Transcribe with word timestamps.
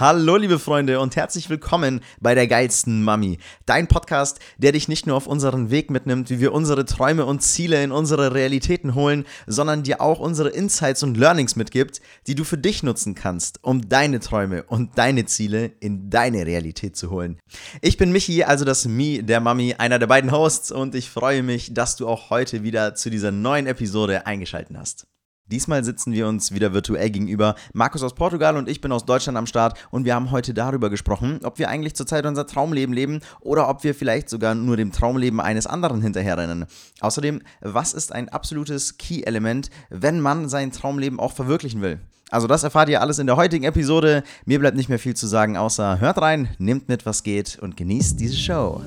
Hallo 0.00 0.38
liebe 0.38 0.58
Freunde 0.58 0.98
und 0.98 1.14
herzlich 1.14 1.50
willkommen 1.50 2.00
bei 2.22 2.34
der 2.34 2.46
geilsten 2.46 3.04
Mami. 3.04 3.36
Dein 3.66 3.86
Podcast, 3.86 4.38
der 4.56 4.72
dich 4.72 4.88
nicht 4.88 5.06
nur 5.06 5.14
auf 5.14 5.26
unseren 5.26 5.70
Weg 5.70 5.90
mitnimmt, 5.90 6.30
wie 6.30 6.40
wir 6.40 6.54
unsere 6.54 6.86
Träume 6.86 7.26
und 7.26 7.42
Ziele 7.42 7.84
in 7.84 7.92
unsere 7.92 8.32
Realitäten 8.32 8.94
holen, 8.94 9.26
sondern 9.46 9.82
dir 9.82 10.00
auch 10.00 10.18
unsere 10.18 10.48
Insights 10.48 11.02
und 11.02 11.18
Learnings 11.18 11.54
mitgibt, 11.54 12.00
die 12.26 12.34
du 12.34 12.44
für 12.44 12.56
dich 12.56 12.82
nutzen 12.82 13.14
kannst, 13.14 13.62
um 13.62 13.90
deine 13.90 14.20
Träume 14.20 14.62
und 14.62 14.96
deine 14.96 15.26
Ziele 15.26 15.72
in 15.80 16.08
deine 16.08 16.46
Realität 16.46 16.96
zu 16.96 17.10
holen. 17.10 17.38
Ich 17.82 17.98
bin 17.98 18.10
Michi, 18.10 18.42
also 18.42 18.64
das 18.64 18.86
Mi 18.86 19.22
der 19.22 19.40
Mami, 19.40 19.74
einer 19.76 19.98
der 19.98 20.06
beiden 20.06 20.32
Hosts 20.32 20.72
und 20.72 20.94
ich 20.94 21.10
freue 21.10 21.42
mich, 21.42 21.74
dass 21.74 21.96
du 21.96 22.08
auch 22.08 22.30
heute 22.30 22.62
wieder 22.62 22.94
zu 22.94 23.10
dieser 23.10 23.32
neuen 23.32 23.66
Episode 23.66 24.26
eingeschaltet 24.26 24.78
hast. 24.78 25.06
Diesmal 25.50 25.82
sitzen 25.82 26.12
wir 26.12 26.28
uns 26.28 26.52
wieder 26.52 26.72
virtuell 26.72 27.10
gegenüber. 27.10 27.56
Markus 27.72 28.04
aus 28.04 28.14
Portugal 28.14 28.56
und 28.56 28.68
ich 28.68 28.80
bin 28.80 28.92
aus 28.92 29.04
Deutschland 29.04 29.36
am 29.36 29.46
Start 29.46 29.76
und 29.90 30.04
wir 30.04 30.14
haben 30.14 30.30
heute 30.30 30.54
darüber 30.54 30.90
gesprochen, 30.90 31.40
ob 31.42 31.58
wir 31.58 31.68
eigentlich 31.68 31.96
zurzeit 31.96 32.24
unser 32.24 32.46
Traumleben 32.46 32.94
leben 32.94 33.18
oder 33.40 33.68
ob 33.68 33.82
wir 33.82 33.96
vielleicht 33.96 34.28
sogar 34.28 34.54
nur 34.54 34.76
dem 34.76 34.92
Traumleben 34.92 35.40
eines 35.40 35.66
anderen 35.66 36.02
hinterherrennen. 36.02 36.66
Außerdem, 37.00 37.42
was 37.62 37.94
ist 37.94 38.12
ein 38.12 38.28
absolutes 38.28 38.96
Key-Element, 38.96 39.70
wenn 39.88 40.20
man 40.20 40.48
sein 40.48 40.70
Traumleben 40.70 41.18
auch 41.18 41.32
verwirklichen 41.32 41.82
will? 41.82 41.98
Also 42.30 42.46
das 42.46 42.62
erfahrt 42.62 42.88
ihr 42.88 43.00
alles 43.00 43.18
in 43.18 43.26
der 43.26 43.34
heutigen 43.36 43.64
Episode. 43.64 44.22
Mir 44.44 44.60
bleibt 44.60 44.76
nicht 44.76 44.88
mehr 44.88 45.00
viel 45.00 45.16
zu 45.16 45.26
sagen, 45.26 45.56
außer 45.56 45.98
hört 45.98 46.22
rein, 46.22 46.48
nehmt 46.58 46.88
mit, 46.88 47.06
was 47.06 47.24
geht 47.24 47.58
und 47.60 47.76
genießt 47.76 48.20
diese 48.20 48.36
Show. 48.36 48.82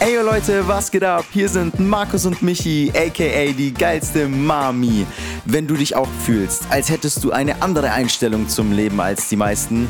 Ey 0.00 0.16
Leute, 0.22 0.66
was 0.68 0.92
geht 0.92 1.02
ab? 1.02 1.24
Hier 1.32 1.48
sind 1.48 1.80
Markus 1.80 2.24
und 2.24 2.40
Michi, 2.40 2.92
aka 2.94 3.52
die 3.52 3.74
geilste 3.74 4.28
Mami. 4.28 5.04
Wenn 5.44 5.66
du 5.66 5.74
dich 5.74 5.96
auch 5.96 6.06
fühlst, 6.24 6.62
als 6.70 6.88
hättest 6.88 7.24
du 7.24 7.32
eine 7.32 7.62
andere 7.62 7.90
Einstellung 7.90 8.48
zum 8.48 8.70
Leben 8.70 9.00
als 9.00 9.28
die 9.28 9.34
meisten, 9.34 9.88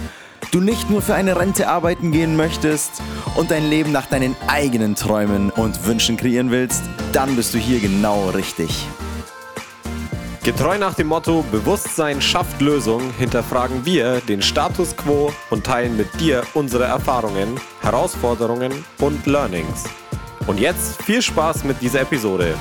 du 0.51 0.61
nicht 0.61 0.89
nur 0.89 1.03
für 1.03 1.15
eine 1.15 1.39
Rente 1.39 1.69
arbeiten 1.69 2.11
gehen 2.11 2.37
möchtest 2.37 3.03
und 3.37 3.51
dein 3.51 3.69
Leben 3.69 3.93
nach 3.93 4.07
deinen 4.07 4.35
eigenen 4.47 4.95
Träumen 4.95 5.51
und 5.51 5.85
Wünschen 5.85 6.17
kreieren 6.17 6.51
willst, 6.51 6.85
dann 7.13 7.37
bist 7.37 7.53
du 7.53 7.59
hier 7.59 7.79
genau 7.79 8.31
richtig. 8.31 8.87
Getreu 10.43 10.79
nach 10.79 10.95
dem 10.95 11.09
Motto 11.09 11.45
Bewusstsein 11.51 12.23
schafft 12.23 12.61
Lösung 12.61 13.13
hinterfragen 13.19 13.85
wir 13.85 14.21
den 14.21 14.41
Status 14.41 14.97
quo 14.97 15.33
und 15.51 15.65
teilen 15.65 15.97
mit 15.97 16.21
dir 16.21 16.43
unsere 16.55 16.85
Erfahrungen, 16.85 17.61
Herausforderungen 17.83 18.85
und 19.01 19.27
Learnings. 19.27 19.85
Und 20.47 20.59
jetzt 20.59 21.03
viel 21.03 21.21
Spaß 21.21 21.65
mit 21.65 21.83
dieser 21.83 22.01
Episode. 22.03 22.55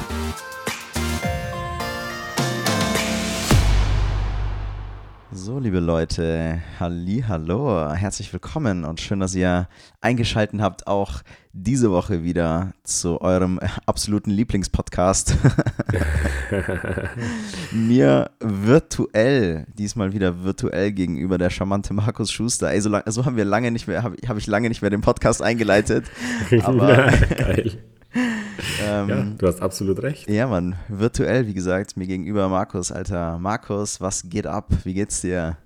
Liebe 5.59 5.79
Leute, 5.79 6.61
halli, 6.79 7.23
hallo, 7.27 7.91
herzlich 7.91 8.31
willkommen 8.31 8.85
und 8.85 9.01
schön, 9.01 9.19
dass 9.19 9.33
ihr 9.33 9.67
eingeschaltet 10.01 10.61
habt, 10.61 10.85
auch 10.85 11.23
diese 11.51 11.89
Woche 11.89 12.23
wieder 12.23 12.73
zu 12.83 13.21
eurem 13.21 13.59
absoluten 13.87 14.29
Lieblingspodcast. 14.29 15.35
Mir 17.71 18.29
virtuell, 18.39 19.65
diesmal 19.73 20.13
wieder 20.13 20.43
virtuell 20.43 20.91
gegenüber 20.91 21.39
der 21.39 21.49
charmante 21.49 21.93
Markus 21.93 22.31
Schuster. 22.31 22.69
Ey, 22.69 22.81
so, 22.81 22.89
lang, 22.89 23.01
so 23.07 23.25
haben 23.25 23.35
wir 23.35 23.45
lange 23.45 23.71
nicht 23.71 23.87
mehr, 23.87 24.03
habe 24.03 24.15
hab 24.27 24.37
ich 24.37 24.45
lange 24.45 24.69
nicht 24.69 24.83
mehr 24.83 24.91
den 24.91 25.01
Podcast 25.01 25.41
eingeleitet. 25.41 26.05
Aber. 26.63 27.11
Ähm, 28.83 29.09
Ja, 29.09 29.27
du 29.37 29.47
hast 29.47 29.61
absolut 29.61 30.01
recht. 30.01 30.29
ja, 30.29 30.47
Mann, 30.47 30.75
virtuell, 30.87 31.47
wie 31.47 31.53
gesagt, 31.53 31.97
mir 31.97 32.07
gegenüber 32.07 32.49
Markus, 32.49 32.91
Alter. 32.91 33.37
Markus, 33.39 34.01
was 34.01 34.29
geht 34.29 34.47
ab? 34.47 34.71
Wie 34.83 34.93
geht's 34.93 35.21
dir? 35.21 35.57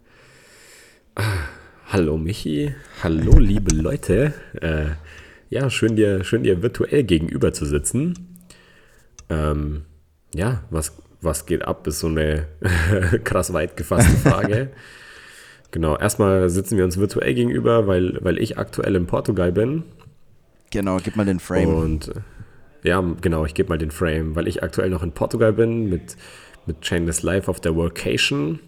Hallo 1.88 2.18
Michi, 2.18 2.74
hallo 3.04 3.38
liebe 3.38 3.76
Leute. 3.76 4.34
Äh, 4.62 4.92
ja, 5.50 5.70
schön 5.70 5.96
dir, 5.98 6.24
schön 6.24 6.44
dir 6.44 6.62
virtuell 6.62 7.04
gegenüber 7.04 7.52
zu 7.52 7.66
sitzen. 7.66 8.38
Ähm, 9.30 9.84
ja, 10.34 10.64
was, 10.70 10.94
was 11.20 11.46
geht 11.46 11.64
ab, 11.68 11.86
ist 11.88 12.00
so 12.00 12.08
eine 12.08 12.48
krass 13.26 13.52
weit 13.52 13.76
gefasste 13.76 14.16
Frage. 14.18 14.70
genau, 15.72 15.98
erstmal 15.98 16.50
sitzen 16.50 16.78
wir 16.78 16.86
uns 16.86 16.98
virtuell 16.98 17.34
gegenüber, 17.34 17.88
weil, 17.88 18.18
weil 18.22 18.38
ich 18.38 18.58
aktuell 18.58 18.96
in 18.96 19.08
Portugal 19.08 19.52
bin. 19.52 19.84
Genau, 20.70 20.98
gib 21.04 21.18
mal 21.18 21.26
den 21.26 21.42
Frame. 21.42 21.68
Und 21.68 22.12
ja, 22.84 23.02
genau, 23.22 23.46
ich 23.46 23.54
gebe 23.54 23.70
mal 23.70 23.78
den 23.78 23.92
Frame, 23.92 24.36
weil 24.36 24.48
ich 24.48 24.64
aktuell 24.64 24.90
noch 24.90 25.04
in 25.04 25.12
Portugal 25.12 25.54
bin 25.54 25.90
mit, 25.90 26.16
mit 26.66 26.82
Chainless 26.82 27.22
Life 27.24 27.50
auf 27.50 27.60
der 27.60 27.76
Workation. 27.76 28.60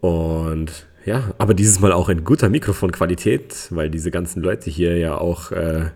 Und 0.00 0.86
ja, 1.04 1.32
aber 1.38 1.54
dieses 1.54 1.80
Mal 1.80 1.92
auch 1.92 2.08
in 2.08 2.24
guter 2.24 2.48
Mikrofonqualität, 2.48 3.68
weil 3.70 3.90
diese 3.90 4.10
ganzen 4.10 4.42
Leute 4.42 4.70
hier 4.70 4.96
ja 4.98 5.16
auch 5.16 5.52
äh, 5.52 5.86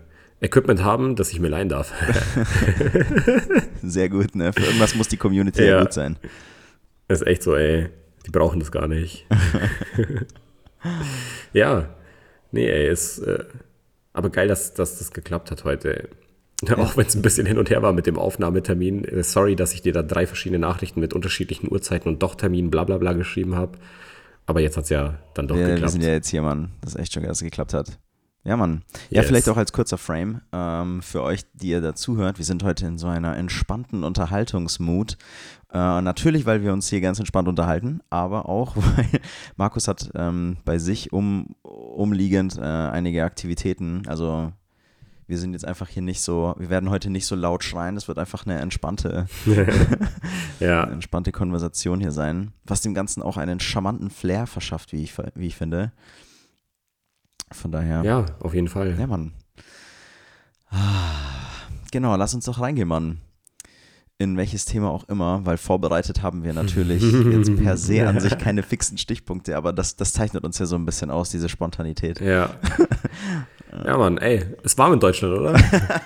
Equipment 0.41 0.83
haben, 0.83 1.15
das 1.15 1.31
ich 1.31 1.39
mir 1.39 1.49
leihen 1.49 1.69
darf. 1.69 1.93
Sehr 3.81 4.09
gut, 4.09 4.35
ne? 4.35 4.51
Für 4.53 4.63
irgendwas 4.63 4.95
muss 4.95 5.07
die 5.07 5.17
Community 5.17 5.61
ja 5.63 5.69
Ja. 5.77 5.81
gut 5.81 5.93
sein. 5.93 6.17
Ist 7.07 7.25
echt 7.27 7.43
so, 7.43 7.55
ey, 7.55 7.89
die 8.25 8.31
brauchen 8.31 8.59
das 8.59 8.71
gar 8.71 8.87
nicht. 8.87 9.25
ja, 11.53 11.89
nee, 12.51 12.67
ey, 12.67 12.89
ist 12.89 13.19
äh, 13.19 13.43
aber 14.13 14.29
geil, 14.29 14.47
dass, 14.47 14.73
dass 14.73 14.99
das 14.99 15.11
geklappt 15.11 15.51
hat 15.51 15.63
heute. 15.63 16.09
Auch 16.77 16.97
wenn 16.97 17.05
es 17.07 17.15
ein 17.15 17.21
bisschen 17.21 17.45
hin 17.45 17.57
und 17.57 17.69
her 17.69 17.81
war 17.81 17.93
mit 17.93 18.05
dem 18.07 18.17
Aufnahmetermin. 18.17 19.05
Äh, 19.05 19.23
Sorry, 19.23 19.55
dass 19.55 19.73
ich 19.73 19.81
dir 19.81 19.93
da 19.93 20.03
drei 20.03 20.25
verschiedene 20.27 20.59
Nachrichten 20.59 20.99
mit 20.99 21.13
unterschiedlichen 21.13 21.71
Uhrzeiten 21.71 22.09
und 22.09 22.21
doch 22.23 22.35
Termin 22.35 22.69
bla 22.71 22.83
bla 22.83 22.97
bla 22.97 23.13
geschrieben 23.13 23.55
habe. 23.55 23.77
Aber 24.45 24.59
jetzt 24.59 24.75
hat 24.77 24.83
es 24.85 24.89
ja 24.89 25.19
dann 25.35 25.47
doch 25.47 25.55
Ja, 25.55 25.61
wir 25.67 25.73
geklappt. 25.75 25.91
sind 25.93 26.03
ja 26.03 26.09
jetzt 26.11 26.27
hier, 26.29 26.41
Mann. 26.41 26.71
Das 26.81 26.95
ist 26.95 26.99
echt 26.99 27.13
schon 27.13 27.23
dass 27.23 27.37
es 27.37 27.43
geklappt 27.43 27.73
hat. 27.73 27.97
Ja, 28.45 28.57
Mann. 28.57 28.81
Ja, 29.09 29.21
Yes. 29.21 29.27
vielleicht 29.27 29.47
auch 29.47 29.55
als 29.55 29.71
kurzer 29.71 29.97
Frame 29.97 30.41
ähm, 30.51 31.01
für 31.01 31.21
euch, 31.23 31.43
die 31.53 31.69
ihr 31.69 31.79
dazuhört. 31.79 32.39
Wir 32.39 32.45
sind 32.45 32.61
heute 32.63 32.85
in 32.85 32.97
so 32.97 33.07
einer 33.07 33.37
entspannten 33.37 34.03
Unterhaltungsmut. 34.03 35.17
Äh, 35.71 36.01
natürlich, 36.01 36.45
weil 36.45 36.61
wir 36.61 36.73
uns 36.73 36.89
hier 36.89 36.99
ganz 36.99 37.19
entspannt 37.19 37.47
unterhalten, 37.47 38.01
aber 38.09 38.49
auch, 38.49 38.75
weil 38.97 39.07
Markus 39.55 39.87
hat 39.87 40.11
ähm, 40.15 40.57
bei 40.65 40.77
sich 40.77 41.13
um, 41.13 41.55
umliegend 41.61 42.57
äh, 42.57 42.61
einige 42.61 43.23
Aktivitäten. 43.23 44.03
Also 44.07 44.51
wir 45.27 45.37
sind 45.37 45.53
jetzt 45.53 45.65
einfach 45.65 45.87
hier 45.87 46.01
nicht 46.01 46.21
so, 46.21 46.53
wir 46.57 46.69
werden 46.69 46.89
heute 46.89 47.09
nicht 47.09 47.25
so 47.25 47.35
laut 47.35 47.63
schreien. 47.63 47.95
Das 47.95 48.07
wird 48.07 48.17
einfach 48.17 48.45
eine 48.45 48.59
entspannte, 48.59 49.27
ja, 50.59 50.83
eine 50.83 50.93
entspannte 50.93 51.31
Konversation 51.31 51.99
hier 51.99 52.11
sein, 52.11 52.53
was 52.65 52.81
dem 52.81 52.93
Ganzen 52.93 53.21
auch 53.21 53.37
einen 53.37 53.59
charmanten 53.59 54.09
Flair 54.09 54.47
verschafft, 54.47 54.91
wie 54.93 55.03
ich, 55.03 55.13
wie 55.35 55.47
ich 55.47 55.55
finde. 55.55 55.91
Von 57.51 57.71
daher, 57.71 58.03
ja, 58.03 58.25
auf 58.39 58.53
jeden 58.53 58.67
Fall. 58.67 58.97
ja, 58.99 59.07
Mann. 59.07 59.33
Ah, 60.69 61.13
Genau, 61.93 62.15
lass 62.15 62.33
uns 62.33 62.45
doch 62.45 62.59
reingehen, 62.59 62.87
Mann. 62.87 63.21
In 64.17 64.35
welches 64.35 64.65
Thema 64.65 64.89
auch 64.89 65.03
immer, 65.09 65.45
weil 65.45 65.57
vorbereitet 65.57 66.23
haben 66.23 66.43
wir 66.43 66.51
natürlich 66.53 67.03
jetzt 67.03 67.55
per 67.63 67.77
se 67.77 68.07
an 68.07 68.19
sich 68.19 68.35
keine 68.39 68.63
fixen 68.63 68.97
Stichpunkte, 68.97 69.55
aber 69.55 69.73
das, 69.73 69.95
das 69.95 70.11
zeichnet 70.11 70.43
uns 70.43 70.57
ja 70.57 70.65
so 70.65 70.75
ein 70.75 70.85
bisschen 70.85 71.11
aus, 71.11 71.29
diese 71.29 71.49
Spontanität. 71.49 72.19
Ja. 72.19 72.49
ja, 73.85 73.97
Mann, 73.97 74.17
ey, 74.17 74.45
es 74.63 74.77
warm 74.77 74.93
in 74.93 74.99
Deutschland, 74.99 75.37
oder? 75.37 75.53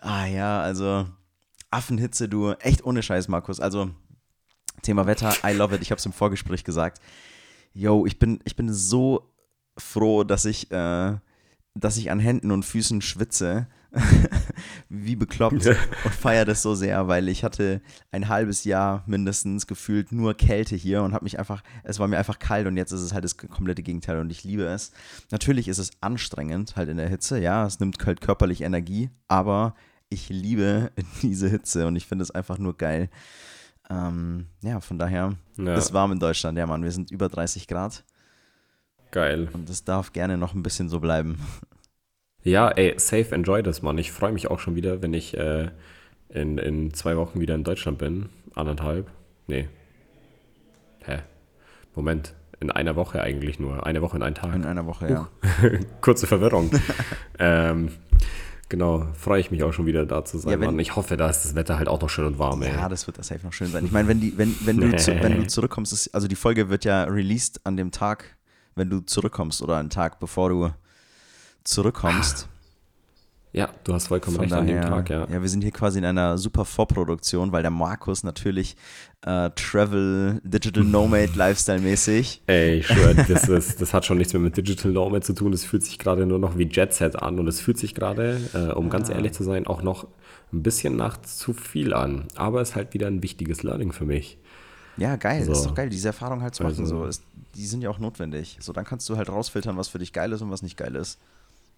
Ah 0.00 0.26
ja, 0.26 0.60
also 0.60 1.06
Affenhitze, 1.70 2.28
du, 2.28 2.52
echt 2.52 2.84
ohne 2.84 3.02
Scheiß, 3.02 3.28
Markus. 3.28 3.58
Also 3.58 3.90
Thema 4.82 5.06
Wetter, 5.06 5.32
I 5.42 5.54
love 5.54 5.74
it. 5.74 5.80
Ich 5.80 5.90
habe 5.90 5.98
es 5.98 6.04
im 6.04 6.12
Vorgespräch 6.12 6.62
gesagt. 6.62 7.00
Yo, 7.72 8.04
ich 8.04 8.18
bin, 8.18 8.38
ich 8.44 8.54
bin 8.54 8.70
so 8.70 9.32
froh, 9.78 10.22
dass 10.22 10.44
ich, 10.44 10.70
äh, 10.70 11.16
dass 11.74 11.96
ich 11.96 12.10
an 12.10 12.20
Händen 12.20 12.50
und 12.50 12.64
Füßen 12.64 13.00
schwitze, 13.00 13.66
wie 15.02 15.16
bekloppt 15.16 15.66
und 15.66 16.14
feiere 16.14 16.44
das 16.44 16.62
so 16.62 16.74
sehr, 16.74 17.08
weil 17.08 17.28
ich 17.28 17.42
hatte 17.44 17.80
ein 18.12 18.28
halbes 18.28 18.64
Jahr 18.64 19.02
mindestens 19.06 19.66
gefühlt 19.66 20.12
nur 20.12 20.34
Kälte 20.34 20.76
hier 20.76 21.02
und 21.02 21.12
habe 21.14 21.24
mich 21.24 21.38
einfach, 21.38 21.62
es 21.82 21.98
war 21.98 22.06
mir 22.08 22.18
einfach 22.18 22.38
kalt 22.38 22.66
und 22.66 22.76
jetzt 22.76 22.92
ist 22.92 23.00
es 23.00 23.12
halt 23.12 23.24
das 23.24 23.36
komplette 23.36 23.82
Gegenteil 23.82 24.18
und 24.20 24.30
ich 24.30 24.44
liebe 24.44 24.64
es. 24.64 24.92
Natürlich 25.30 25.68
ist 25.68 25.78
es 25.78 25.90
anstrengend 26.00 26.76
halt 26.76 26.88
in 26.88 26.96
der 26.96 27.08
Hitze, 27.08 27.38
ja, 27.40 27.66
es 27.66 27.80
nimmt 27.80 28.04
halt 28.06 28.20
körperlich 28.20 28.60
Energie, 28.60 29.10
aber 29.28 29.74
ich 30.08 30.28
liebe 30.28 30.92
diese 31.22 31.48
Hitze 31.48 31.86
und 31.86 31.96
ich 31.96 32.06
finde 32.06 32.22
es 32.22 32.30
einfach 32.30 32.58
nur 32.58 32.76
geil. 32.76 33.10
Ähm, 33.90 34.46
ja, 34.62 34.80
von 34.80 34.98
daher, 34.98 35.34
Ja. 35.56 35.74
es 35.74 35.86
ist 35.86 35.92
warm 35.92 36.12
in 36.12 36.18
Deutschland, 36.20 36.56
ja 36.56 36.66
Mann, 36.66 36.82
wir 36.84 36.92
sind 36.92 37.10
über 37.10 37.28
30 37.28 37.66
Grad 37.68 38.04
Geil. 39.10 39.48
und 39.52 39.68
es 39.68 39.84
darf 39.84 40.12
gerne 40.12 40.38
noch 40.38 40.54
ein 40.54 40.62
bisschen 40.62 40.88
so 40.88 41.00
bleiben. 41.00 41.38
Ja, 42.44 42.68
ey, 42.68 42.94
safe 42.98 43.34
enjoy 43.34 43.62
das, 43.62 43.80
Mann. 43.80 43.96
Ich 43.96 44.12
freue 44.12 44.30
mich 44.32 44.50
auch 44.50 44.60
schon 44.60 44.76
wieder, 44.76 45.00
wenn 45.00 45.14
ich 45.14 45.36
äh, 45.36 45.70
in, 46.28 46.58
in 46.58 46.92
zwei 46.92 47.16
Wochen 47.16 47.40
wieder 47.40 47.54
in 47.54 47.64
Deutschland 47.64 47.96
bin. 47.98 48.28
Anderthalb. 48.54 49.10
Nee. 49.46 49.68
Hä? 51.04 51.20
Moment. 51.94 52.34
In 52.60 52.70
einer 52.70 52.96
Woche 52.96 53.22
eigentlich 53.22 53.58
nur. 53.58 53.86
Eine 53.86 54.02
Woche 54.02 54.16
und 54.16 54.22
ein 54.22 54.34
Tag. 54.34 54.54
In 54.54 54.64
einer 54.64 54.86
Woche, 54.86 55.08
ja. 55.10 55.28
Kurze 56.02 56.26
Verwirrung. 56.26 56.70
ähm, 57.38 57.90
genau, 58.68 59.06
freue 59.14 59.40
ich 59.40 59.50
mich 59.50 59.62
auch 59.62 59.72
schon 59.72 59.86
wieder 59.86 60.04
da 60.04 60.24
zu 60.24 60.38
sein. 60.38 60.52
Ja, 60.52 60.60
wenn- 60.60 60.66
Mann. 60.66 60.78
Ich 60.80 60.96
hoffe, 60.96 61.16
da 61.16 61.30
ist 61.30 61.44
das 61.44 61.54
Wetter 61.54 61.78
halt 61.78 61.88
auch 61.88 62.00
noch 62.00 62.10
schön 62.10 62.26
und 62.26 62.38
warm, 62.38 62.62
ey. 62.62 62.72
Ja, 62.72 62.90
das 62.90 63.06
wird 63.06 63.18
das 63.18 63.28
safe 63.28 63.44
noch 63.44 63.52
schön 63.54 63.68
sein. 63.68 63.86
Ich 63.86 63.92
meine, 63.92 64.06
wenn, 64.08 64.20
die, 64.20 64.36
wenn, 64.36 64.54
wenn, 64.66 64.80
du, 64.80 64.94
zu, 64.96 65.12
wenn 65.22 65.36
du 65.36 65.46
zurückkommst, 65.46 65.92
ist, 65.94 66.14
also 66.14 66.28
die 66.28 66.36
Folge 66.36 66.68
wird 66.68 66.84
ja 66.84 67.04
released 67.04 67.64
an 67.64 67.76
dem 67.78 67.90
Tag, 67.90 68.36
wenn 68.74 68.90
du 68.90 69.00
zurückkommst 69.00 69.62
oder 69.62 69.78
einen 69.78 69.90
Tag 69.90 70.20
bevor 70.20 70.50
du 70.50 70.70
zurückkommst. 71.64 72.48
Ja, 73.52 73.68
du 73.84 73.94
hast 73.94 74.08
vollkommen 74.08 74.34
Von 74.34 74.42
recht 74.46 74.52
an 74.54 74.66
dem 74.66 74.76
daher, 74.78 74.90
Tag, 74.90 75.10
ja. 75.10 75.28
ja, 75.30 75.40
wir 75.40 75.48
sind 75.48 75.62
hier 75.62 75.70
quasi 75.70 75.98
in 76.00 76.04
einer 76.04 76.36
super 76.38 76.64
Vorproduktion, 76.64 77.52
weil 77.52 77.62
der 77.62 77.70
Markus 77.70 78.24
natürlich 78.24 78.76
äh, 79.24 79.48
Travel, 79.54 80.40
Digital 80.42 80.82
Nomade, 80.82 81.30
Lifestyle-mäßig. 81.36 82.42
Ey, 82.48 82.78
ich 82.80 82.88
schwör, 82.88 83.14
das, 83.28 83.48
ist, 83.48 83.80
das 83.80 83.94
hat 83.94 84.04
schon 84.04 84.18
nichts 84.18 84.32
mehr 84.32 84.42
mit 84.42 84.56
Digital 84.56 84.90
Nomad 84.90 85.22
zu 85.24 85.34
tun. 85.34 85.52
Das 85.52 85.64
fühlt 85.64 85.84
sich 85.84 86.00
gerade 86.00 86.26
nur 86.26 86.40
noch 86.40 86.58
wie 86.58 86.64
Jet 86.64 86.92
Set 86.94 87.14
an 87.14 87.38
und 87.38 87.46
es 87.46 87.60
fühlt 87.60 87.78
sich 87.78 87.94
gerade, 87.94 88.40
äh, 88.54 88.72
um 88.72 88.90
ganz 88.90 89.08
Ah. 89.08 89.14
ehrlich 89.14 89.32
zu 89.34 89.44
sein, 89.44 89.68
auch 89.68 89.82
noch 89.82 90.08
ein 90.52 90.64
bisschen 90.64 90.96
nach 90.96 91.22
zu 91.22 91.52
viel 91.52 91.94
an. 91.94 92.26
Aber 92.34 92.60
es 92.60 92.70
ist 92.70 92.74
halt 92.76 92.92
wieder 92.92 93.06
ein 93.06 93.22
wichtiges 93.22 93.62
Learning 93.62 93.92
für 93.92 94.04
mich. 94.04 94.36
Ja, 94.96 95.14
geil, 95.14 95.46
das 95.46 95.58
ist 95.58 95.62
So. 95.62 95.68
doch 95.68 95.76
geil, 95.76 95.90
diese 95.90 96.08
Erfahrung 96.08 96.42
halt 96.42 96.56
zu 96.56 96.64
machen. 96.64 96.74
Also- 96.80 96.86
So. 97.02 97.06
Ist, 97.06 97.22
die 97.54 97.66
sind 97.66 97.82
ja 97.82 97.90
auch 97.90 98.00
notwendig. 98.00 98.58
So, 98.60 98.72
dann 98.72 98.84
kannst 98.84 99.08
du 99.08 99.16
halt 99.16 99.28
rausfiltern, 99.28 99.76
was 99.76 99.86
für 99.86 100.00
dich 100.00 100.12
geil 100.12 100.32
ist 100.32 100.42
und 100.42 100.50
was 100.50 100.62
nicht 100.62 100.76
geil 100.76 100.96
ist. 100.96 101.20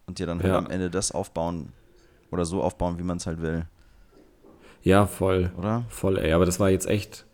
Und 0.07 0.19
dir 0.19 0.25
dann 0.25 0.39
halt 0.41 0.49
Ja. 0.53 0.57
am 0.57 0.67
Ende 0.69 0.89
das 0.89 1.11
aufbauen 1.11 1.73
oder 2.31 2.45
so 2.45 2.61
aufbauen, 2.63 2.97
wie 2.97 3.03
man 3.03 3.17
es 3.17 3.27
halt 3.27 3.41
will, 3.41 3.65
Ja, 4.83 5.05
voll. 5.05 5.51
oder? 5.57 5.83
Voll, 5.89 6.17
ey. 6.17 6.31
Aber 6.31 6.45
das 6.45 6.59
war 6.61 6.69
jetzt 6.69 6.87
echt 6.87 7.25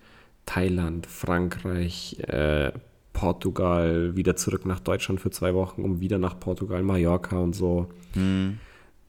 Thailand, 0.47 1.05
Frankreich, 1.05 2.17
äh, 2.27 2.71
Portugal, 3.13 4.15
wieder 4.15 4.35
zurück 4.35 4.65
nach 4.65 4.79
Deutschland 4.79 5.21
für 5.21 5.29
zwei 5.29 5.53
Wochen, 5.53 5.83
um 5.83 5.99
wieder 5.99 6.17
nach 6.17 6.39
Portugal, 6.39 6.81
Mallorca 6.81 7.37
und 7.37 7.53
so. 7.53 7.87
Hm. 8.13 8.57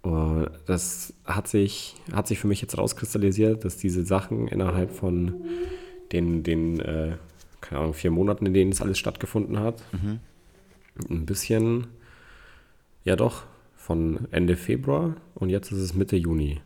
Und 0.02 0.50
das 0.66 1.14
hat 1.24 1.48
sich, 1.48 1.94
hat 2.12 2.26
sich 2.28 2.38
für 2.38 2.46
mich 2.48 2.60
jetzt 2.60 2.76
rauskristallisiert, 2.76 3.64
dass 3.64 3.78
diese 3.78 4.04
Sachen 4.04 4.46
innerhalb 4.48 4.92
von 4.92 5.34
den, 6.12 6.42
den 6.42 6.80
äh, 6.80 7.16
keine 7.62 7.80
Ahnung, 7.80 7.94
vier 7.94 8.10
Monaten, 8.10 8.44
in 8.44 8.52
denen 8.52 8.72
es 8.72 8.82
alles 8.82 8.98
stattgefunden 8.98 9.58
hat, 9.58 9.82
ein 11.08 11.24
bisschen, 11.24 11.86
ja 13.04 13.16
doch, 13.16 13.44
von 13.84 14.28
Ende 14.30 14.56
Februar 14.56 15.14
und 15.34 15.50
jetzt 15.50 15.70
ist 15.70 15.78
es 15.78 15.92
Mitte 15.92 16.16
Juni. 16.16 16.62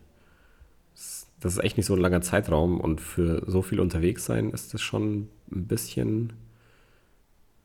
Das 1.41 1.53
ist 1.53 1.59
echt 1.59 1.77
nicht 1.77 1.87
so 1.87 1.95
ein 1.95 2.01
langer 2.01 2.21
Zeitraum 2.21 2.81
und 2.81 3.01
für 3.01 3.43
so 3.45 3.61
viel 3.61 3.81
unterwegs 3.81 4.25
sein 4.25 4.51
ist 4.51 4.73
das 4.73 4.83
schon 4.83 5.29
ein 5.51 5.67
bisschen, 5.67 6.33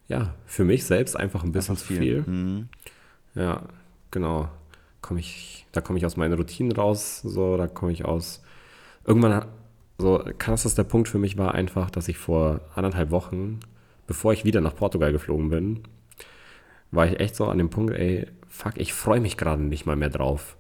ja, 0.08 0.34
für 0.48 0.64
mich 0.64 0.86
selbst 0.86 1.16
einfach 1.16 1.44
ein 1.44 1.52
bisschen 1.52 1.78
zu 1.78 1.94
viel. 1.94 2.26
Hm. 2.26 2.68
Ja, 3.36 3.62
genau. 4.10 4.50
Komm 5.02 5.18
ich, 5.18 5.68
da 5.72 5.82
komme 5.82 6.00
ich 6.00 6.06
aus 6.08 6.18
meinen 6.18 6.34
Routinen 6.34 6.72
raus, 6.72 7.22
so, 7.22 7.56
da 7.56 7.68
komme 7.68 7.92
ich 7.92 8.06
aus. 8.06 8.42
Irgendwann, 9.06 9.46
so 10.00 10.24
krassester 10.40 10.84
Punkt 10.84 11.10
für 11.10 11.20
mich 11.20 11.38
war 11.38 11.54
einfach, 11.54 11.92
dass 11.92 12.08
ich 12.08 12.18
vor 12.18 12.62
anderthalb 12.74 13.12
Wochen, 13.12 13.60
bevor 14.08 14.34
ich 14.34 14.46
wieder 14.46 14.62
nach 14.62 14.76
Portugal 14.76 15.12
geflogen 15.12 15.50
bin, 15.50 15.84
war 16.90 17.06
ich 17.06 17.20
echt 17.20 17.36
so 17.36 17.46
an 17.46 17.60
dem 17.60 17.70
Punkt, 17.70 17.94
ey, 17.94 18.28
fuck, 18.54 18.74
ich 18.78 18.94
freue 18.94 19.20
mich 19.20 19.36
gerade 19.36 19.64
nicht 19.64 19.86
mal 19.86 19.96
mehr 19.96 20.10
drauf. 20.10 20.56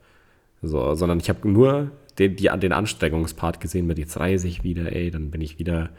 So, 0.61 0.95
sondern 0.95 1.19
ich 1.19 1.29
habe 1.29 1.47
nur 1.47 1.91
den, 2.17 2.35
die, 2.35 2.49
den 2.57 2.73
Anstrengungspart 2.73 3.59
gesehen 3.59 3.85
mit 3.85 3.99
jetzt 3.99 4.19
reise 4.19 4.47
ich 4.47 4.63
wieder, 4.63 4.91
ey, 4.91 5.11
dann 5.11 5.29
bin 5.29 5.41
ich 5.41 5.59
wieder 5.59 5.89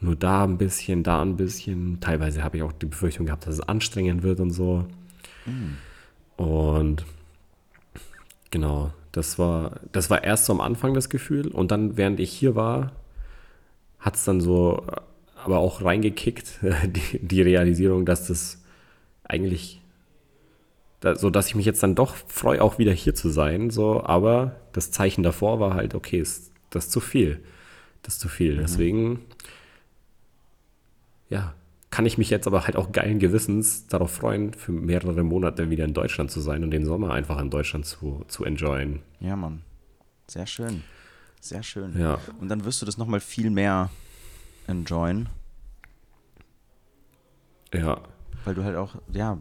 nur 0.00 0.16
da 0.16 0.44
ein 0.44 0.58
bisschen, 0.58 1.02
da 1.02 1.22
ein 1.22 1.36
bisschen. 1.36 2.00
Teilweise 2.00 2.42
habe 2.42 2.56
ich 2.56 2.62
auch 2.62 2.72
die 2.72 2.86
Befürchtung 2.86 3.26
gehabt, 3.26 3.46
dass 3.46 3.54
es 3.54 3.60
anstrengend 3.60 4.22
wird 4.22 4.40
und 4.40 4.50
so. 4.50 4.86
Und 6.36 7.04
genau, 8.50 8.92
das 9.12 9.38
war, 9.38 9.80
das 9.92 10.10
war 10.10 10.24
erst 10.24 10.46
so 10.46 10.52
am 10.52 10.60
Anfang 10.60 10.94
das 10.94 11.08
Gefühl 11.08 11.48
und 11.48 11.70
dann, 11.70 11.96
während 11.96 12.20
ich 12.20 12.30
hier 12.30 12.54
war, 12.54 12.92
hat 13.98 14.16
es 14.16 14.24
dann 14.24 14.40
so 14.40 14.84
äh, 14.88 15.00
aber 15.44 15.58
auch 15.58 15.82
reingekickt, 15.82 16.58
die, 16.86 17.20
die 17.20 17.42
Realisierung, 17.42 18.04
dass 18.04 18.26
das 18.26 18.62
eigentlich, 19.24 19.80
da, 21.00 21.16
so 21.16 21.30
dass 21.30 21.48
ich 21.48 21.54
mich 21.54 21.66
jetzt 21.66 21.82
dann 21.82 21.94
doch 21.94 22.14
freue, 22.14 22.62
auch 22.62 22.78
wieder 22.78 22.92
hier 22.92 23.14
zu 23.14 23.28
sein, 23.28 23.70
so, 23.70 24.02
aber 24.04 24.56
das 24.72 24.90
Zeichen 24.90 25.22
davor 25.22 25.60
war 25.60 25.74
halt, 25.74 25.94
okay, 25.94 26.18
ist, 26.18 26.52
das 26.70 26.86
ist 26.86 26.92
zu 26.92 27.00
viel. 27.00 27.42
Das 28.02 28.14
ist 28.14 28.20
zu 28.20 28.28
viel. 28.28 28.56
Deswegen, 28.56 29.24
ja, 31.28 31.54
kann 31.90 32.06
ich 32.06 32.18
mich 32.18 32.30
jetzt 32.30 32.46
aber 32.46 32.64
halt 32.64 32.76
auch 32.76 32.92
geilen 32.92 33.18
Gewissens 33.18 33.86
darauf 33.86 34.12
freuen, 34.12 34.52
für 34.52 34.72
mehrere 34.72 35.22
Monate 35.22 35.70
wieder 35.70 35.84
in 35.84 35.94
Deutschland 35.94 36.30
zu 36.30 36.40
sein 36.40 36.62
und 36.62 36.70
den 36.70 36.84
Sommer 36.84 37.12
einfach 37.12 37.40
in 37.40 37.50
Deutschland 37.50 37.86
zu, 37.86 38.24
zu 38.28 38.44
enjoyen. 38.44 39.00
Ja, 39.20 39.36
Mann. 39.36 39.62
Sehr 40.28 40.46
schön. 40.46 40.82
Sehr 41.40 41.62
schön. 41.62 41.98
Ja. 41.98 42.18
Und 42.40 42.48
dann 42.48 42.64
wirst 42.64 42.82
du 42.82 42.86
das 42.86 42.98
nochmal 42.98 43.20
viel 43.20 43.50
mehr 43.50 43.90
enjoyen, 44.66 45.28
Ja, 47.72 48.00
weil 48.44 48.54
du 48.54 48.64
halt 48.64 48.76
auch, 48.76 48.96
ja, 49.12 49.38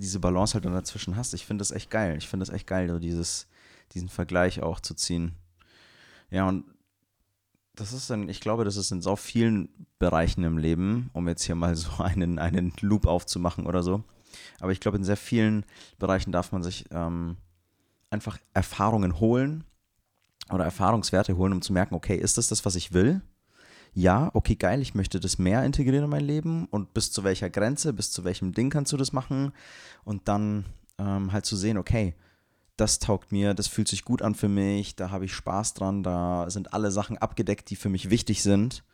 diese 0.00 0.20
Balance 0.20 0.54
halt 0.54 0.64
dann 0.64 0.72
dazwischen 0.72 1.16
hast. 1.16 1.34
Ich 1.34 1.46
finde 1.46 1.62
das 1.62 1.70
echt 1.70 1.90
geil. 1.90 2.16
Ich 2.18 2.28
finde 2.28 2.44
das 2.44 2.54
echt 2.54 2.66
geil, 2.66 2.88
so 2.88 2.98
dieses, 2.98 3.46
diesen 3.92 4.08
Vergleich 4.08 4.62
auch 4.62 4.80
zu 4.80 4.94
ziehen. 4.94 5.36
Ja, 6.30 6.48
und 6.48 6.64
das 7.74 7.92
ist 7.92 8.10
dann, 8.10 8.28
ich 8.28 8.40
glaube, 8.40 8.64
das 8.64 8.76
ist 8.76 8.90
in 8.90 9.00
so 9.00 9.16
vielen 9.16 9.68
Bereichen 9.98 10.44
im 10.44 10.58
Leben, 10.58 11.10
um 11.12 11.28
jetzt 11.28 11.44
hier 11.44 11.54
mal 11.54 11.76
so 11.76 12.02
einen, 12.02 12.38
einen 12.38 12.72
Loop 12.80 13.06
aufzumachen 13.06 13.66
oder 13.66 13.82
so. 13.82 14.02
Aber 14.60 14.72
ich 14.72 14.80
glaube, 14.80 14.96
in 14.96 15.04
sehr 15.04 15.16
vielen 15.16 15.64
Bereichen 15.98 16.32
darf 16.32 16.52
man 16.52 16.62
sich 16.62 16.84
ähm, 16.90 17.36
einfach 18.10 18.38
Erfahrungen 18.54 19.18
holen 19.20 19.64
oder 20.52 20.64
Erfahrungswerte 20.64 21.36
holen, 21.36 21.52
um 21.52 21.62
zu 21.62 21.72
merken, 21.72 21.94
okay, 21.94 22.16
ist 22.16 22.38
das 22.38 22.48
das, 22.48 22.64
was 22.64 22.74
ich 22.74 22.92
will? 22.92 23.22
Ja, 23.92 24.30
okay, 24.34 24.54
geil, 24.54 24.80
ich 24.80 24.94
möchte 24.94 25.18
das 25.20 25.38
mehr 25.38 25.64
integrieren 25.64 26.04
in 26.04 26.10
mein 26.10 26.24
Leben 26.24 26.66
und 26.66 26.94
bis 26.94 27.10
zu 27.10 27.24
welcher 27.24 27.50
Grenze, 27.50 27.92
bis 27.92 28.12
zu 28.12 28.24
welchem 28.24 28.52
Ding 28.52 28.70
kannst 28.70 28.92
du 28.92 28.96
das 28.96 29.12
machen? 29.12 29.52
Und 30.04 30.28
dann 30.28 30.64
ähm, 30.98 31.32
halt 31.32 31.44
zu 31.44 31.56
sehen, 31.56 31.76
okay, 31.76 32.14
das 32.76 32.98
taugt 32.98 33.32
mir, 33.32 33.52
das 33.52 33.66
fühlt 33.66 33.88
sich 33.88 34.04
gut 34.04 34.22
an 34.22 34.34
für 34.34 34.48
mich, 34.48 34.96
da 34.96 35.10
habe 35.10 35.26
ich 35.26 35.34
Spaß 35.34 35.74
dran, 35.74 36.02
da 36.02 36.48
sind 36.48 36.72
alle 36.72 36.90
Sachen 36.90 37.18
abgedeckt, 37.18 37.68
die 37.70 37.76
für 37.76 37.88
mich 37.88 38.10
wichtig 38.10 38.42
sind. 38.42 38.84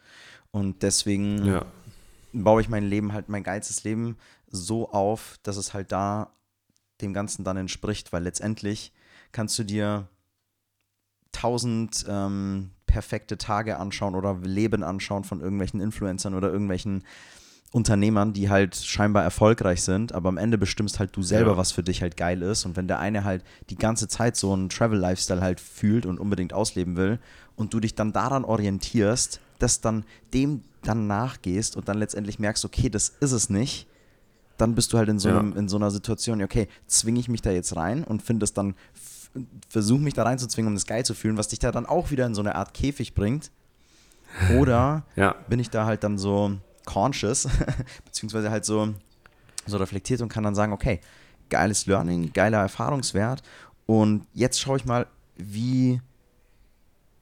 Und 0.51 0.83
deswegen 0.83 1.45
ja, 1.45 1.67
baue 2.33 2.61
ich 2.61 2.69
mein 2.69 2.85
Leben 2.85 3.13
halt, 3.13 3.29
mein 3.29 3.43
geilstes 3.43 3.85
Leben 3.85 4.17
so 4.49 4.91
auf, 4.91 5.39
dass 5.43 5.57
es 5.57 5.75
halt 5.75 5.93
da 5.93 6.33
dem 7.01 7.13
Ganzen 7.13 7.45
dann 7.45 7.57
entspricht, 7.57 8.13
weil 8.13 8.23
letztendlich 8.23 8.93
kannst 9.33 9.59
du 9.59 9.65
dir 9.65 10.09
tausend 11.33 12.07
ähm, 12.09 12.71
perfekte 12.87 13.37
Tage 13.39 13.79
anschauen 13.79 14.15
oder 14.15 14.37
Leben 14.43 14.83
anschauen 14.83 15.25
von 15.25 15.41
irgendwelchen 15.41 15.81
Influencern 15.81 16.35
oder 16.35 16.51
irgendwelchen 16.53 17.03
Unternehmern, 17.73 18.33
die 18.33 18.49
halt 18.49 18.77
scheinbar 18.77 19.23
erfolgreich 19.25 19.83
sind, 19.83 20.13
aber 20.13 20.29
am 20.29 20.39
Ende 20.39 20.57
bestimmst 20.57 20.99
halt 20.99 21.15
du 21.15 21.23
selber, 21.23 21.53
Ja. 21.53 21.57
was 21.57 21.73
für 21.73 21.83
dich 21.83 22.01
halt 22.01 22.17
geil 22.17 22.41
ist. 22.43 22.65
Und 22.65 22.77
wenn 22.77 22.87
der 22.89 23.01
eine 23.01 23.25
halt 23.25 23.43
die 23.71 23.77
ganze 23.77 24.09
Zeit 24.09 24.37
so 24.37 24.53
einen 24.53 24.69
Travel-Lifestyle 24.69 25.41
halt 25.43 25.61
fühlt 25.61 26.07
und 26.07 26.19
unbedingt 26.19 26.53
ausleben 26.53 26.97
will 26.97 27.19
und 27.57 27.75
du 27.75 27.81
dich 27.81 27.95
dann 27.95 28.13
daran 28.13 28.45
orientierst, 28.45 29.41
dass 29.59 29.81
dann 29.81 30.05
dem 30.33 30.63
dann 30.85 31.07
nachgehst 31.09 31.77
und 31.77 31.89
dann 31.89 31.99
letztendlich 31.99 32.39
merkst, 32.39 32.65
okay, 32.65 32.89
das 32.89 33.09
ist 33.21 33.33
es 33.33 33.51
nicht, 33.51 33.89
dann 34.59 34.75
bist 34.75 34.93
du 34.93 34.99
halt 34.99 35.09
in 35.09 35.19
so, 35.19 35.29
Ja. 35.29 35.39
einem, 35.41 35.55
in 35.57 35.69
so 35.69 35.77
einer 35.77 35.91
Situation, 35.91 36.41
okay, 36.43 36.69
zwinge 36.87 37.19
ich 37.21 37.29
mich 37.29 37.43
da 37.43 37.51
jetzt 37.51 37.75
rein 37.77 38.05
und 38.05 38.23
finde 38.23 38.45
es 38.45 38.55
dann, 38.55 38.75
versuche 39.69 40.01
mich 40.01 40.15
da 40.15 40.23
reinzuzwingen, 40.23 40.69
um 40.69 40.75
das 40.75 40.87
geil 40.87 41.05
zu 41.05 41.15
fühlen, 41.15 41.37
was 41.37 41.49
dich 41.49 41.59
da 41.59 41.73
dann 41.73 41.87
auch 41.87 42.11
wieder 42.11 42.27
in 42.27 42.35
so 42.35 42.41
eine 42.41 42.55
Art 42.55 42.75
Käfig 42.75 43.15
bringt. 43.15 43.51
Oder 44.55 45.05
ja, 45.17 45.35
bin 45.49 45.59
ich 45.61 45.71
da 45.71 45.87
halt 45.87 46.05
dann 46.05 46.19
so 46.19 46.57
conscious, 46.85 47.49
beziehungsweise 48.05 48.51
halt 48.51 48.65
so, 48.65 48.95
so 49.67 49.77
reflektiert 49.77 50.21
und 50.21 50.29
kann 50.29 50.45
dann 50.45 50.55
sagen, 50.55 50.73
okay, 50.73 51.01
geiles 51.49 51.87
Learning, 51.87 52.33
geiler 52.33 52.59
Erfahrungswert 52.59 53.43
und 53.87 54.27
jetzt 54.33 54.61
schaue 54.61 54.77
ich 54.79 54.85
mal, 54.85 55.07
wie, 55.37 56.01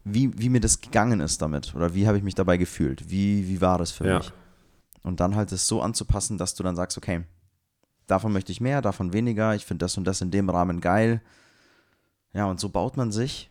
wie, 0.04 0.30
wie 0.38 0.48
mir 0.48 0.60
das 0.60 0.80
gegangen 0.80 1.20
ist 1.20 1.40
damit 1.42 1.74
oder 1.74 1.94
wie 1.94 2.06
habe 2.06 2.16
ich 2.18 2.24
mich 2.24 2.34
dabei 2.34 2.56
gefühlt, 2.56 3.10
wie, 3.10 3.48
wie 3.48 3.60
war 3.60 3.78
das 3.78 3.90
für 3.90 4.06
Ja. 4.06 4.18
mich. 4.18 4.32
Und 5.02 5.20
dann 5.20 5.36
halt 5.36 5.52
es 5.52 5.66
so 5.66 5.82
anzupassen, 5.82 6.38
dass 6.38 6.54
du 6.54 6.62
dann 6.62 6.76
sagst, 6.76 6.96
okay, 6.96 7.24
davon 8.06 8.32
möchte 8.32 8.52
ich 8.52 8.60
mehr, 8.60 8.80
davon 8.80 9.12
weniger, 9.12 9.54
ich 9.54 9.66
finde 9.66 9.84
das 9.84 9.96
und 9.98 10.04
das 10.04 10.20
in 10.22 10.30
dem 10.30 10.48
Rahmen 10.48 10.80
geil. 10.80 11.20
Ja, 12.34 12.46
und 12.50 12.60
so 12.60 12.68
baut 12.68 12.96
man 12.96 13.12
sich 13.12 13.50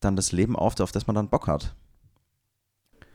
dann 0.00 0.16
das 0.16 0.32
Leben 0.32 0.56
auf, 0.56 0.78
auf 0.80 0.92
das 0.92 1.06
man 1.06 1.16
dann 1.16 1.28
Bock 1.28 1.46
hat. 1.46 1.74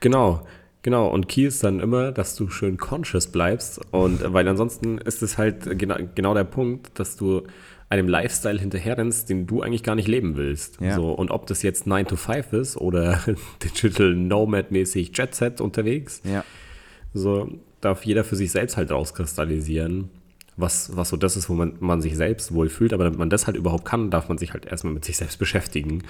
Genau, 0.02 0.46
genau. 0.82 1.08
Und 1.10 1.28
Key 1.28 1.46
ist 1.46 1.64
dann 1.64 1.80
immer, 1.80 2.12
dass 2.12 2.36
du 2.36 2.50
schön 2.50 2.78
conscious 2.78 3.28
bleibst. 3.28 3.80
Und 3.92 4.22
äh, 4.22 4.34
weil 4.34 4.48
ansonsten 4.48 4.98
ist 5.00 5.24
es 5.24 5.38
halt 5.38 5.80
genau, 5.80 5.96
genau 6.14 6.34
der 6.34 6.44
Punkt, 6.44 7.00
dass 7.00 7.16
du 7.16 7.44
einem 7.90 8.08
Lifestyle 8.08 8.60
hinterherrennst, 8.60 9.30
den 9.30 9.48
du 9.48 9.62
eigentlich 9.62 9.84
gar 9.84 9.96
nicht 9.96 10.08
leben 10.08 10.36
willst. 10.36 10.80
Ja. 10.82 10.96
So, 10.96 11.12
und 11.12 11.32
ob 11.32 11.48
das 11.48 11.62
jetzt 11.62 11.88
9 11.88 12.08
to 12.08 12.16
5 12.16 12.54
ist 12.54 12.78
oder 12.78 13.20
Digital 13.64 14.14
Nomad-mäßig 14.14 15.12
Jet 15.18 15.34
Set 15.36 15.62
unterwegs, 15.62 16.22
Ja. 16.24 16.44
so 17.14 17.48
darf 17.82 18.04
jeder 18.04 18.24
für 18.24 18.36
sich 18.36 18.52
selbst 18.52 18.76
halt 18.78 18.92
rauskristallisieren, 18.92 20.10
was, 20.58 20.96
was 20.96 21.10
so 21.10 21.18
das 21.18 21.36
ist, 21.36 21.50
wo 21.50 21.54
man, 21.54 21.74
man 21.80 22.02
sich 22.02 22.16
selbst 22.16 22.54
wohlfühlt. 22.54 22.94
Aber 22.94 23.04
damit 23.04 23.20
man 23.20 23.30
das 23.30 23.48
halt 23.48 23.58
überhaupt 23.58 23.86
kann, 23.86 24.10
darf 24.10 24.30
man 24.30 24.38
sich 24.38 24.54
halt 24.54 24.66
erstmal 24.66 24.94
mit 24.94 25.06
sich 25.06 25.18
selbst 25.18 25.38
beschäftigen. 25.38 26.04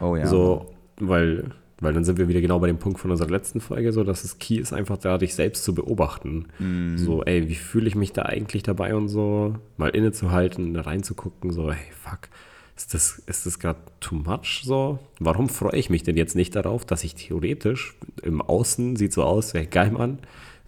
Oh 0.00 0.16
ja. 0.16 0.26
So, 0.26 0.74
weil, 0.98 1.50
weil 1.80 1.92
dann 1.92 2.04
sind 2.04 2.18
wir 2.18 2.28
wieder 2.28 2.40
genau 2.40 2.58
bei 2.58 2.66
dem 2.66 2.78
Punkt 2.78 3.00
von 3.00 3.10
unserer 3.10 3.30
letzten 3.30 3.60
Folge, 3.60 3.92
so 3.92 4.04
dass 4.04 4.24
es 4.24 4.38
Key 4.38 4.56
ist, 4.56 4.72
einfach 4.72 4.98
da 4.98 5.18
dich 5.18 5.34
selbst 5.34 5.64
zu 5.64 5.74
beobachten. 5.74 6.46
Mhm. 6.58 6.98
So, 6.98 7.24
ey, 7.24 7.48
wie 7.48 7.54
fühle 7.54 7.88
ich 7.88 7.94
mich 7.94 8.12
da 8.12 8.22
eigentlich 8.22 8.62
dabei 8.62 8.94
und 8.94 9.08
so, 9.08 9.54
mal 9.76 9.90
innezuhalten, 9.90 10.76
reinzugucken, 10.76 11.50
so, 11.50 11.72
hey, 11.72 11.92
fuck, 11.92 12.28
ist 12.76 12.94
das, 12.94 13.22
ist 13.26 13.46
das 13.46 13.58
gerade 13.58 13.80
too 14.00 14.14
much 14.14 14.62
so? 14.64 14.98
Warum 15.18 15.48
freue 15.48 15.76
ich 15.76 15.90
mich 15.90 16.04
denn 16.04 16.16
jetzt 16.16 16.36
nicht 16.36 16.54
darauf, 16.54 16.84
dass 16.84 17.02
ich 17.02 17.14
theoretisch 17.14 17.96
im 18.22 18.40
Außen 18.40 18.96
sieht 18.96 19.12
so 19.12 19.24
aus, 19.24 19.54
hey, 19.54 19.66
geil, 19.66 19.90
Mann, 19.90 20.18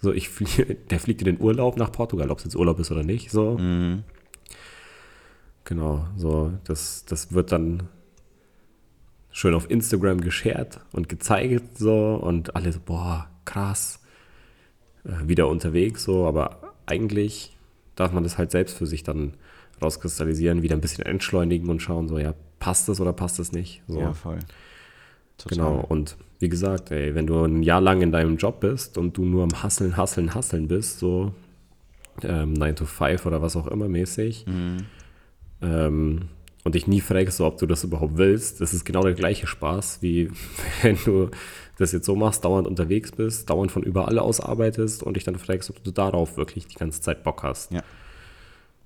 so, 0.01 0.13
ich 0.13 0.29
fliege, 0.29 0.75
der 0.91 1.01
fliegt 1.01 1.23
in 1.23 1.27
den 1.27 1.41
Urlaub 1.41 1.77
nach 1.77 1.93
Portugal, 1.93 2.31
ob 2.31 2.39
es 2.39 2.45
jetzt 2.45 2.57
Urlaub 2.57 2.79
ist 2.79 2.91
oder 2.91 3.03
nicht, 3.03 3.31
so. 3.31 3.59
Mhm. 3.59 4.05
Genau, 5.65 6.07
so, 6.17 6.53
das, 6.65 7.05
das 7.05 7.33
wird 7.33 7.53
dann 7.53 7.85
schön 9.31 9.55
auf 9.55 9.71
Instagram 9.71 10.21
geshared 10.21 10.81
und 10.93 11.09
gezeigt, 11.09 11.79
so, 11.79 12.15
und 12.15 12.57
alle 12.57 12.73
so, 12.73 12.81
boah, 12.85 13.29
krass, 13.45 14.01
äh, 15.05 15.29
wieder 15.29 15.49
unterwegs, 15.49 16.05
so, 16.05 16.27
aber 16.27 16.75
eigentlich 16.87 17.57
darf 17.95 18.13
man 18.13 18.25
das 18.25 18.39
halt 18.39 18.51
selbst 18.51 18.77
für 18.77 18.87
sich 18.87 19.03
dann 19.03 19.35
rauskristallisieren, 19.81 20.63
wieder 20.63 20.77
ein 20.77 20.81
bisschen 20.81 21.05
entschleunigen 21.05 21.69
und 21.69 21.81
schauen, 21.81 22.09
so, 22.09 22.19
ja, 22.19 22.35
passt 22.59 22.89
das 22.89 23.01
oder 23.01 23.13
passt 23.13 23.39
das 23.39 23.53
nicht? 23.53 23.83
So. 23.87 24.01
Ja, 24.01 24.13
voll. 24.13 24.41
Total. 25.43 25.57
Genau, 25.59 25.85
und 25.89 26.17
wie 26.39 26.49
gesagt, 26.49 26.91
ey, 26.91 27.15
wenn 27.15 27.27
du 27.27 27.45
ein 27.45 27.63
Jahr 27.63 27.81
lang 27.81 28.01
in 28.03 28.13
deinem 28.13 28.37
Job 28.37 28.61
bist 28.61 28.97
und 28.99 29.17
du 29.17 29.25
nur 29.25 29.43
am 29.45 29.63
Hasseln, 29.63 29.97
Hasseln, 29.97 30.35
Hasseln 30.35 30.69
bist, 30.69 30.99
so 30.99 31.33
ähm, 32.23 32.53
9 32.55 32.77
to 32.77 32.85
5 32.87 33.25
oder 33.27 33.41
was 33.43 33.57
auch 33.57 33.67
immer 33.67 33.89
mäßig, 33.89 34.47
Mhm. 34.47 34.77
ähm, 35.63 36.29
und 36.63 36.75
dich 36.75 36.87
nie 36.87 37.01
fragst, 37.01 37.39
so, 37.39 37.47
ob 37.47 37.57
du 37.59 37.67
das 37.67 37.85
überhaupt 37.85 38.19
willst, 38.19 38.61
das 38.61 38.75
ist 38.75 38.85
genau 38.85 39.03
der 39.03 39.15
gleiche 39.15 39.47
Spaß, 39.47 40.03
wie 40.03 40.31
wenn 40.83 40.99
du 41.05 41.31
das 41.79 41.93
jetzt 41.93 42.05
so 42.05 42.15
machst, 42.15 42.45
dauernd 42.45 42.67
unterwegs 42.69 43.13
bist, 43.13 43.49
dauernd 43.49 43.73
von 43.73 43.83
überall 43.83 44.19
aus 44.19 44.41
arbeitest 44.41 45.03
und 45.03 45.15
dich 45.17 45.25
dann 45.25 45.39
fragst, 45.39 45.71
ob 45.71 45.83
du 45.83 45.91
darauf 45.91 46.37
wirklich 46.37 46.67
die 46.67 46.75
ganze 46.77 47.01
Zeit 47.01 47.23
Bock 47.25 47.43
hast. 47.43 47.73
Ja. 47.73 47.83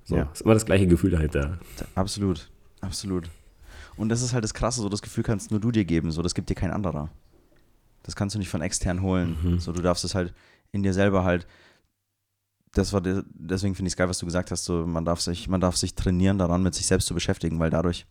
So, 0.05 0.15
Ja. 0.15 0.29
ist 0.33 0.41
immer 0.41 0.53
das 0.53 0.65
gleiche 0.65 0.87
Gefühl 0.87 1.11
dahinter. 1.11 1.57
Absolut, 1.95 2.49
absolut. 2.79 3.29
Und 3.97 4.09
das 4.09 4.21
ist 4.21 4.33
halt 4.33 4.43
das 4.43 4.53
Krasse, 4.53 4.81
so 4.81 4.89
das 4.89 5.01
Gefühl 5.01 5.23
kannst 5.23 5.51
nur 5.51 5.59
du 5.59 5.71
dir 5.71 5.85
geben, 5.85 6.11
so 6.11 6.21
das 6.21 6.35
gibt 6.35 6.49
dir 6.49 6.55
kein 6.55 6.71
anderer. 6.71 7.09
Das 8.03 8.15
kannst 8.15 8.35
du 8.35 8.39
nicht 8.39 8.49
von 8.49 8.61
extern 8.61 9.01
holen. 9.01 9.37
Mhm. 9.41 9.59
So, 9.59 9.71
du 9.71 9.81
darfst 9.81 10.03
es 10.03 10.13
halt 10.15 10.33
in 10.71 10.83
dir 10.83 10.93
selber 10.93 11.23
halt. 11.23 11.47
Das 12.73 12.91
war 12.91 13.01
der, 13.01 13.23
deswegen 13.29 13.73
finde 13.73 13.87
ich 13.87 13.93
es 13.93 13.97
geil, 13.97 14.09
was 14.09 14.19
du 14.19 14.25
gesagt 14.25 14.51
hast. 14.51 14.65
So, 14.65 14.85
man 14.85 15.05
darf 15.05 15.21
sich, 15.21 15.47
man 15.47 15.61
darf 15.61 15.77
sich 15.77 15.95
trainieren, 15.95 16.37
daran 16.37 16.61
mit 16.61 16.75
sich 16.75 16.85
selbst 16.85 17.07
zu 17.07 17.13
beschäftigen, 17.13 17.57
weil 17.57 17.69
dadurch 17.69 18.05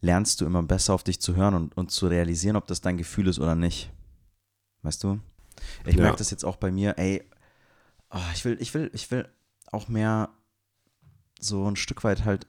lernst 0.00 0.40
du 0.40 0.46
immer 0.46 0.62
besser 0.62 0.94
auf 0.94 1.04
dich 1.04 1.20
zu 1.20 1.36
hören 1.36 1.54
und, 1.54 1.76
und 1.76 1.90
zu 1.90 2.06
realisieren, 2.06 2.56
ob 2.56 2.66
das 2.66 2.80
dein 2.80 2.96
Gefühl 2.96 3.28
ist 3.28 3.38
oder 3.38 3.54
nicht. 3.54 3.92
Weißt 4.82 5.04
du? 5.04 5.20
Ich 5.84 5.96
Ja. 5.96 6.02
merke 6.02 6.16
das 6.18 6.30
jetzt 6.30 6.44
auch 6.44 6.56
bei 6.56 6.70
mir, 6.70 6.96
ey, 6.98 7.22
ah, 8.08 8.22
ich 8.34 8.44
will, 8.44 8.56
ich 8.60 8.72
will, 8.72 8.90
ich 8.94 9.10
will 9.10 9.28
auch 9.70 9.88
mehr 9.88 10.30
so 11.38 11.68
ein 11.70 11.76
Stück 11.76 12.02
weit 12.02 12.24
halt 12.24 12.46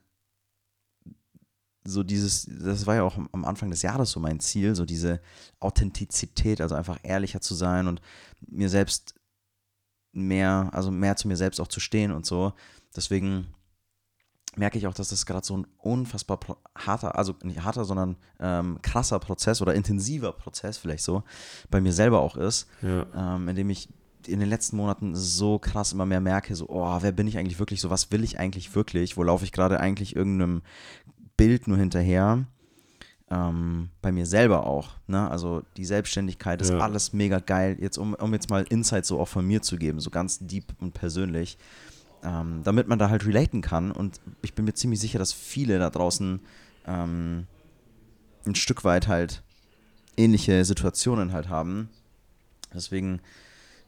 so 1.83 2.03
dieses, 2.03 2.47
das 2.47 2.85
war 2.85 2.95
ja 2.95 3.03
auch 3.03 3.17
am 3.31 3.45
Anfang 3.45 3.71
des 3.71 3.81
Jahres 3.81 4.11
so 4.11 4.19
mein 4.19 4.39
Ziel, 4.39 4.75
so 4.75 4.85
diese 4.85 5.19
Authentizität, 5.59 6.61
also 6.61 6.75
einfach 6.75 7.00
ehrlicher 7.03 7.41
zu 7.41 7.55
sein 7.55 7.88
und 7.88 8.01
mir 8.47 8.69
selbst 8.69 9.15
mehr, 10.11 10.69
also 10.73 10.91
mehr 10.91 11.15
zu 11.15 11.27
mir 11.27 11.38
selbst 11.38 11.59
auch 11.59 11.67
zu 11.67 11.79
stehen 11.79 12.11
und 12.11 12.25
so. 12.25 12.53
Deswegen 12.95 13.47
merke 14.57 14.77
ich 14.77 14.85
auch, 14.88 14.93
dass 14.93 15.09
das 15.09 15.25
gerade 15.25 15.45
so 15.45 15.57
ein 15.57 15.65
unfassbar 15.77 16.39
harter, 16.77 17.17
also 17.17 17.35
nicht 17.43 17.63
harter, 17.63 17.85
sondern 17.85 18.17
ähm, 18.39 18.79
krasser 18.81 19.17
Prozess 19.19 19.61
oder 19.61 19.73
intensiver 19.73 20.33
Prozess 20.33 20.77
vielleicht 20.77 21.03
so 21.03 21.23
bei 21.69 21.79
mir 21.79 21.93
selber 21.93 22.19
auch 22.19 22.35
ist, 22.35 22.67
Ja. 22.81 23.35
ähm, 23.35 23.47
in 23.47 23.55
dem 23.55 23.69
ich 23.69 23.88
in 24.27 24.39
den 24.39 24.50
letzten 24.50 24.75
Monaten 24.77 25.15
so 25.15 25.57
krass 25.57 25.93
immer 25.93 26.05
mehr 26.05 26.21
merke, 26.21 26.55
so, 26.55 26.67
oh, 26.69 26.97
wer 27.01 27.11
bin 27.11 27.25
ich 27.27 27.38
eigentlich 27.39 27.57
wirklich, 27.57 27.81
so 27.81 27.89
was 27.89 28.11
will 28.11 28.23
ich 28.23 28.38
eigentlich 28.38 28.75
wirklich, 28.75 29.17
wo 29.17 29.23
laufe 29.23 29.45
ich 29.45 29.51
gerade 29.51 29.79
eigentlich 29.79 30.15
irgendeinem 30.15 30.61
Bild 31.41 31.67
nur 31.67 31.77
hinterher, 31.77 32.45
ähm, 33.31 33.89
bei 34.03 34.12
mir 34.12 34.27
selber 34.27 34.67
auch, 34.67 34.89
ne, 35.07 35.27
also 35.31 35.63
die 35.75 35.86
Selbstständigkeit 35.86 36.62
ist 36.62 36.69
Ja. 36.69 36.79
alles 36.79 37.13
mega 37.13 37.39
geil, 37.39 37.77
jetzt 37.79 37.98
um, 37.98 38.13
um 38.13 38.31
jetzt 38.33 38.51
mal 38.51 38.63
Insights 38.69 39.07
so 39.07 39.19
auch 39.19 39.27
von 39.27 39.48
mir 39.48 39.63
zu 39.63 39.77
geben, 39.77 40.00
so 40.00 40.12
ganz 40.12 40.38
deep 40.39 40.65
und 40.79 40.93
persönlich, 40.93 41.57
ähm, 42.24 42.62
damit 42.63 42.88
man 42.88 43.00
da 43.00 43.10
halt 43.10 43.25
relaten 43.25 43.62
kann. 43.62 43.91
Und 43.91 44.19
ich 44.43 44.53
bin 44.53 44.65
mir 44.65 44.74
ziemlich 44.75 45.00
sicher, 45.00 45.17
dass 45.17 45.33
viele 45.33 45.79
da 45.79 45.89
draußen 45.89 46.41
ähm, 46.86 47.48
ein 48.45 48.55
Stück 48.55 48.83
weit 48.83 49.07
halt 49.07 49.41
ähnliche 50.17 50.63
Situationen 50.63 51.33
halt 51.33 51.50
haben, 51.50 51.89
deswegen 52.71 53.19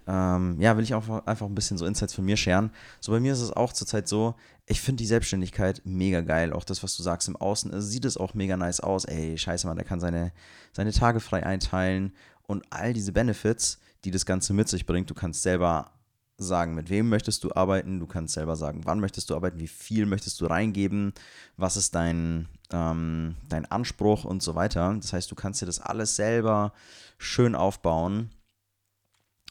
ähm, 0.08 0.60
ja, 0.60 0.76
will 0.76 0.84
ich 0.84 0.94
auch 0.94 1.26
einfach 1.26 1.46
ein 1.46 1.56
bisschen 1.56 1.78
so 1.78 1.86
Insights 1.86 2.14
von 2.14 2.26
mir 2.26 2.38
scheren. 2.38 2.72
So 3.00 3.12
bei 3.12 3.20
mir 3.20 3.34
ist 3.34 3.42
es 3.42 3.52
auch 3.52 3.74
zurzeit 3.74 4.08
so, 4.08 4.36
ich 4.66 4.82
finde 4.82 5.02
die 5.02 5.08
Selbstständigkeit 5.08 5.82
mega 5.86 6.22
geil. 6.22 6.54
Auch 6.54 6.64
das, 6.64 6.84
was 6.84 6.96
du 6.96 7.04
sagst 7.04 7.28
im 7.28 7.36
Außen, 7.36 7.74
äh, 7.74 7.82
sieht 7.82 8.06
es 8.06 8.18
auch 8.18 8.34
mega 8.34 8.58
nice 8.58 8.80
aus. 8.80 9.06
Ey, 9.06 9.38
scheiße, 9.38 9.68
man, 9.68 9.76
der 9.76 9.86
kann 9.86 10.00
seine, 10.00 10.32
seine 10.72 10.92
Tage 10.92 11.20
frei 11.20 11.46
einteilen 11.46 12.14
und 12.44 12.64
all 12.70 12.94
diese 12.94 13.12
Benefits, 13.12 13.80
die 14.04 14.12
das 14.12 14.26
Ganze 14.26 14.54
mit 14.54 14.70
sich 14.70 14.86
bringt. 14.86 15.10
Du 15.10 15.14
kannst 15.14 15.44
selber 15.44 15.92
sagen, 16.38 16.76
mit 16.76 16.90
wem 16.90 17.10
möchtest 17.10 17.44
du 17.44 17.52
arbeiten. 17.54 18.00
Du 18.00 18.08
kannst 18.08 18.34
selber 18.34 18.56
sagen, 18.56 18.82
wann 18.86 19.00
möchtest 19.00 19.30
du 19.30 19.36
arbeiten, 19.36 19.60
wie 19.60 19.68
viel 19.68 20.06
möchtest 20.06 20.42
du 20.42 20.46
reingeben, 20.46 21.14
was 21.58 21.78
ist 21.78 21.96
dein, 21.96 22.48
ähm, 22.72 23.36
dein 23.50 23.66
Anspruch 23.66 24.26
und 24.26 24.42
so 24.42 24.56
weiter. 24.56 24.94
Das 25.00 25.14
heißt, 25.14 25.30
du 25.32 25.36
kannst 25.36 25.62
dir 25.62 25.66
das 25.66 25.80
alles 25.80 26.16
selber 26.16 26.74
schön 27.18 27.56
aufbauen. 27.56 28.32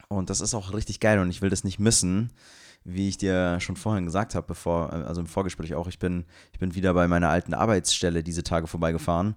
Und 0.09 0.31
das 0.31 0.41
ist 0.41 0.55
auch 0.55 0.75
richtig 0.75 1.01
geil 1.01 1.19
und 1.19 1.31
ich 1.31 1.41
will 1.43 1.51
das 1.51 1.65
nicht 1.65 1.79
missen, 1.79 2.33
wie 2.85 3.09
ich 3.09 3.17
dir 3.17 3.61
schon 3.61 3.77
vorhin 3.77 4.05
gesagt 4.05 4.35
habe, 4.35 4.47
bevor, 4.47 4.93
also 4.93 5.21
im 5.21 5.27
Vorgespräch 5.27 5.75
auch, 5.75 5.87
ich 5.87 5.99
bin, 5.99 6.25
ich 6.53 6.59
bin 6.59 6.75
wieder 6.75 6.93
bei 6.95 7.09
meiner 7.09 7.29
alten 7.31 7.55
Arbeitsstelle 7.55 8.23
diese 8.23 8.43
Tage 8.43 8.67
vorbeigefahren. 8.67 9.37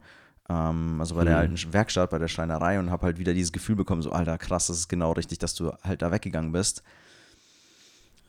Ähm, 0.50 0.97
also 1.00 1.15
bei 1.15 1.24
der 1.24 1.35
Mhm. 1.35 1.39
alten 1.39 1.74
Werkstatt, 1.74 2.09
bei 2.09 2.19
der 2.19 2.27
Schreinerei 2.27 2.79
und 2.79 2.89
habe 2.91 3.05
halt 3.05 3.19
wieder 3.19 3.33
dieses 3.33 3.51
Gefühl 3.51 3.75
bekommen, 3.75 4.01
so, 4.01 4.12
Alter, 4.12 4.38
krass, 4.38 4.67
das 4.67 4.77
ist 4.77 4.88
genau 4.89 5.12
richtig, 5.13 5.39
dass 5.39 5.53
du 5.55 5.71
halt 5.83 6.01
da 6.01 6.12
weggegangen 6.12 6.51
bist. 6.51 6.83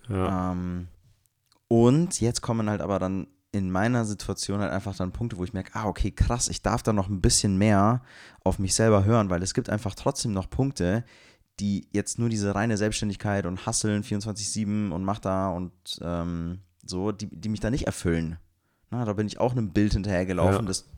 Ja. 0.09 0.52
Ähm, 0.52 0.88
und 1.68 2.21
jetzt 2.21 2.42
kommen 2.42 2.71
halt 2.71 2.80
aber 2.80 2.99
dann 2.99 3.26
in 3.52 3.71
meiner 3.71 4.04
Situation 4.04 4.61
halt 4.61 4.73
einfach 4.73 4.95
dann 4.97 5.12
Punkte, 5.12 5.38
wo 5.38 5.45
ich 5.45 5.52
merke, 5.52 5.73
ah, 5.75 5.87
okay, 5.87 6.11
krass, 6.11 6.49
ich 6.49 6.62
darf 6.62 6.83
da 6.83 6.92
noch 6.92 7.09
ein 7.09 7.21
bisschen 7.21 7.56
mehr 7.56 8.02
auf 8.45 8.59
mich 8.59 8.75
selber 8.75 9.04
hören, 9.04 9.30
weil 9.30 9.42
es 9.42 9.54
gibt 9.54 9.71
einfach 9.71 9.95
trotzdem 9.95 10.33
noch 10.33 10.50
Punkte, 10.50 11.04
die 11.61 11.89
jetzt 11.93 12.19
nur 12.19 12.29
diese 12.29 12.55
reine 12.55 12.77
Selbstständigkeit 12.77 13.47
und 13.47 13.65
Hasseln 13.67 14.03
24-7 14.03 14.91
und 14.91 15.05
mach 15.05 15.19
da 15.19 15.49
und 15.51 15.73
ähm, 16.03 16.61
so, 16.85 17.13
die, 17.13 17.27
die 17.29 17.49
mich 17.49 17.61
da 17.61 17.71
nicht 17.71 17.87
erfüllen. 17.87 18.39
Na, 18.91 19.05
da 19.05 19.15
bin 19.15 19.27
ich 19.27 19.39
auch 19.41 19.53
einem 19.53 19.73
Bild 19.73 19.95
hinterhergelaufen, 19.95 20.61
Ja. 20.61 20.69
des, 20.69 20.89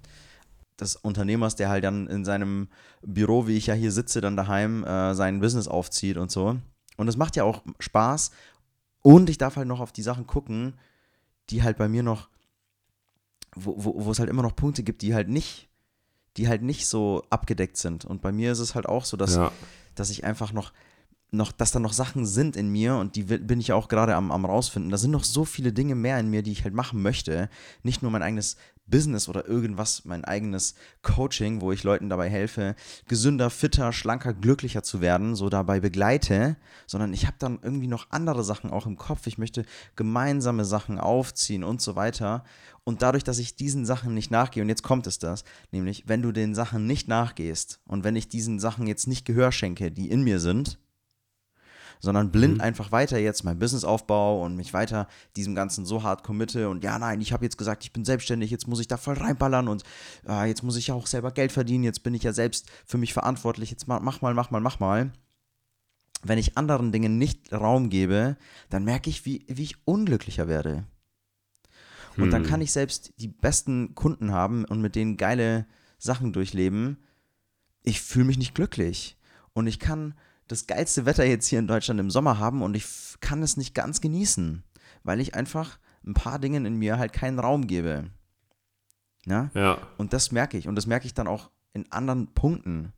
des 0.81 0.97
Unternehmers, 0.97 1.57
der 1.57 1.69
halt 1.71 1.85
dann 1.85 2.07
in 2.09 2.25
seinem 2.25 2.69
Büro, 3.03 3.47
wie 3.47 3.57
ich 3.57 3.67
ja 3.67 3.75
hier 3.75 3.93
sitze, 3.93 4.21
dann 4.21 4.37
daheim 4.37 4.85
äh, 4.85 5.15
sein 5.15 5.41
Business 5.41 5.69
aufzieht 5.69 6.17
und 6.17 6.31
so. 6.31 6.59
Und 6.97 7.07
das 7.07 7.17
macht 7.17 7.37
ja 7.37 7.45
auch 7.45 7.63
Spaß. 7.79 8.33
Und 9.03 9.31
ich 9.31 9.39
darf 9.39 9.57
halt 9.57 9.69
noch 9.69 9.81
auf 9.81 9.93
die 9.93 10.03
Sachen 10.03 10.27
gucken, 10.27 10.75
die 11.51 11.63
halt 11.63 11.79
bei 11.79 11.89
mir 11.89 12.03
noch, 12.03 12.29
wo, 13.55 13.75
wo, 13.79 14.05
wo 14.05 14.11
es 14.11 14.19
halt 14.19 14.29
immer 14.29 14.43
noch 14.43 14.57
Punkte 14.57 14.83
gibt, 14.83 15.03
die 15.03 15.15
halt 15.15 15.29
nicht, 15.29 15.69
die 16.39 16.49
halt 16.49 16.63
nicht 16.63 16.87
so 16.87 17.25
abgedeckt 17.31 17.77
sind. 17.77 18.05
Und 18.05 18.23
bei 18.23 18.33
mir 18.33 18.53
ist 18.53 18.61
es 18.61 18.75
halt 18.75 18.87
auch 18.87 19.05
so, 19.05 19.17
dass, 19.17 19.35
ja. 19.35 19.53
dass 19.97 20.11
ich 20.11 20.25
einfach 20.25 20.53
noch, 20.53 20.73
noch, 21.31 21.53
dass 21.53 21.73
da 21.73 21.81
noch 21.81 21.93
Sachen 21.93 22.25
sind 22.25 22.57
in 22.57 22.71
mir 22.71 22.97
und 22.97 23.17
die 23.17 23.25
bin 23.25 23.61
ich 23.61 23.73
auch 23.73 23.89
gerade 23.89 24.15
am, 24.15 24.31
am 24.31 24.45
rausfinden. 24.45 24.91
Da 24.91 24.97
sind 24.97 25.11
noch 25.11 25.25
so 25.25 25.45
viele 25.45 25.73
Dinge 25.73 25.97
mehr 25.97 26.19
in 26.19 26.31
mir, 26.31 26.43
die 26.43 26.53
ich 26.53 26.65
halt 26.65 26.75
machen 26.75 27.03
möchte. 27.03 27.51
Nicht 27.83 28.03
nur 28.03 28.11
mein 28.13 28.23
eigenes 28.23 28.57
Business 28.89 29.29
oder 29.29 29.47
irgendwas, 29.47 30.05
mein 30.05 30.25
eigenes 30.25 30.75
Coaching, 31.03 31.61
wo 31.61 31.73
ich 31.73 31.85
Leuten 31.85 32.09
dabei 32.09 32.29
helfe, 32.29 32.75
gesünder, 33.07 33.51
fitter, 33.51 33.93
schlanker, 33.93 34.35
glücklicher 34.35 34.83
zu 34.83 35.01
werden, 35.01 35.35
so 35.35 35.49
dabei 35.49 35.81
begleite, 35.81 36.57
sondern 36.87 37.13
ich 37.13 37.27
habe 37.27 37.37
dann 37.39 37.59
irgendwie 37.63 37.87
noch 37.87 38.07
andere 38.11 38.45
Sachen 38.45 38.71
auch 38.71 38.87
im 38.87 38.97
Kopf. 38.97 39.27
Ich 39.27 39.39
möchte 39.39 39.65
gemeinsame 39.97 40.65
Sachen 40.65 40.99
aufziehen 40.99 41.65
und 41.65 41.81
so 41.81 41.97
weiter. 41.97 42.45
Und 42.85 43.03
dadurch, 43.03 43.25
dass 43.25 43.39
ich 43.39 43.57
diesen 43.57 43.85
Sachen 43.85 44.15
nicht 44.15 44.31
nachgehe, 44.31 44.63
und 44.63 44.69
jetzt 44.69 44.83
kommt 44.83 45.07
es 45.07 45.19
das, 45.19 45.45
nämlich 45.73 46.05
wenn 46.07 46.23
du 46.23 46.33
den 46.33 46.55
Sachen 46.55 46.87
nicht 46.87 47.07
nachgehst 47.09 47.81
und 47.87 48.05
wenn 48.05 48.17
ich 48.17 48.29
diesen 48.29 48.59
Sachen 48.59 48.87
jetzt 48.87 49.07
nicht 49.07 49.27
Gehör 49.27 49.53
schenke, 49.53 49.91
die 49.91 50.11
in 50.11 50.23
mir 50.23 50.41
sind, 50.41 50.79
sondern 52.01 52.31
blind 52.31 52.57
Mhm. 52.57 52.61
einfach 52.61 52.93
weiter 52.93 53.19
jetzt 53.19 53.45
mein 53.45 53.59
Business 53.59 53.85
aufbaue 53.85 54.45
und 54.45 54.57
mich 54.57 54.73
weiter 54.73 55.09
diesem 55.37 55.55
Ganzen 55.55 55.85
so 55.87 56.03
hart 56.03 56.23
committe 56.25 56.69
und 56.69 56.85
ja, 56.85 56.99
nein, 56.99 57.21
ich 57.21 57.33
habe 57.33 57.45
jetzt 57.45 57.59
gesagt, 57.59 57.85
ich 57.85 57.93
bin 57.93 58.05
selbstständig, 58.05 58.51
jetzt 58.51 58.69
muss 58.69 58.81
ich 58.81 58.89
da 58.89 58.97
voll 58.97 59.15
reinballern 59.17 59.69
und 59.69 59.83
äh, 60.29 60.47
jetzt 60.49 60.63
muss 60.63 60.77
ich 60.77 60.89
ja 60.89 60.95
auch 60.95 61.07
selber 61.07 61.31
Geld 61.33 61.53
verdienen, 61.53 61.85
jetzt 61.85 62.03
bin 62.03 62.15
ich 62.15 62.23
ja 62.23 62.33
selbst 62.33 62.71
für 62.87 62.99
mich 62.99 63.13
verantwortlich, 63.13 63.71
jetzt 63.71 63.89
ma- 63.89 64.01
mach 64.01 64.21
mal, 64.23 64.35
mach 64.35 64.51
mal, 64.51 64.61
mach 64.61 64.79
mal. 64.81 65.11
wenn 66.25 66.39
ich 66.39 66.59
anderen 66.59 66.91
Dingen 66.91 67.17
nicht 67.17 67.53
Raum 67.53 67.91
gebe, 67.91 68.37
dann 68.71 68.83
merke 68.85 69.09
ich, 69.09 69.25
wie, 69.25 69.45
wie 69.49 69.63
ich 69.63 69.77
unglücklicher 69.87 70.49
werde. 70.49 70.85
Und 72.17 72.33
dann 72.33 72.43
Hm. 72.43 72.49
kann 72.51 72.61
ich 72.61 72.73
selbst 72.73 73.13
die 73.19 73.29
besten 73.29 73.95
Kunden 73.95 74.33
haben 74.33 74.65
und 74.65 74.81
mit 74.81 74.97
denen 74.97 75.17
geile 75.17 75.67
Sachen 75.99 76.33
durchleben. 76.33 76.97
Ich 77.85 78.01
fühle 78.01 78.25
mich 78.25 78.39
nicht 78.39 78.55
glücklich. 78.57 79.17
Und 79.53 79.69
ich 79.69 79.79
kann 79.79 80.15
das 80.49 80.67
geilste 80.67 81.07
Wetter 81.07 81.25
jetzt 81.25 81.47
hier 81.47 81.59
in 81.59 81.67
Deutschland 81.67 82.01
im 82.01 82.11
Sommer 82.11 82.39
haben 82.39 82.63
und 82.63 82.75
ich 82.75 82.87
kann 83.21 83.43
es 83.43 83.57
nicht 83.57 83.75
ganz 83.75 84.01
genießen, 84.01 84.65
weil 85.05 85.21
ich 85.21 85.35
einfach 85.35 85.79
ein 86.07 86.15
paar 86.15 86.39
Dingen 86.39 86.65
in 86.65 86.77
mir 86.77 86.99
halt 86.99 87.13
keinen 87.13 87.39
Raum 87.39 87.67
gebe. 87.67 88.11
Ja? 89.27 89.51
Ja, 89.55 89.79
Und 89.99 90.13
das 90.13 90.33
merke 90.33 90.57
ich. 90.57 90.69
Und 90.69 90.75
das 90.75 90.87
merke 90.87 91.07
ich 91.07 91.15
dann 91.15 91.29
auch 91.29 91.51
in 91.75 91.91
anderen 91.93 92.29
Punkten 92.35 92.93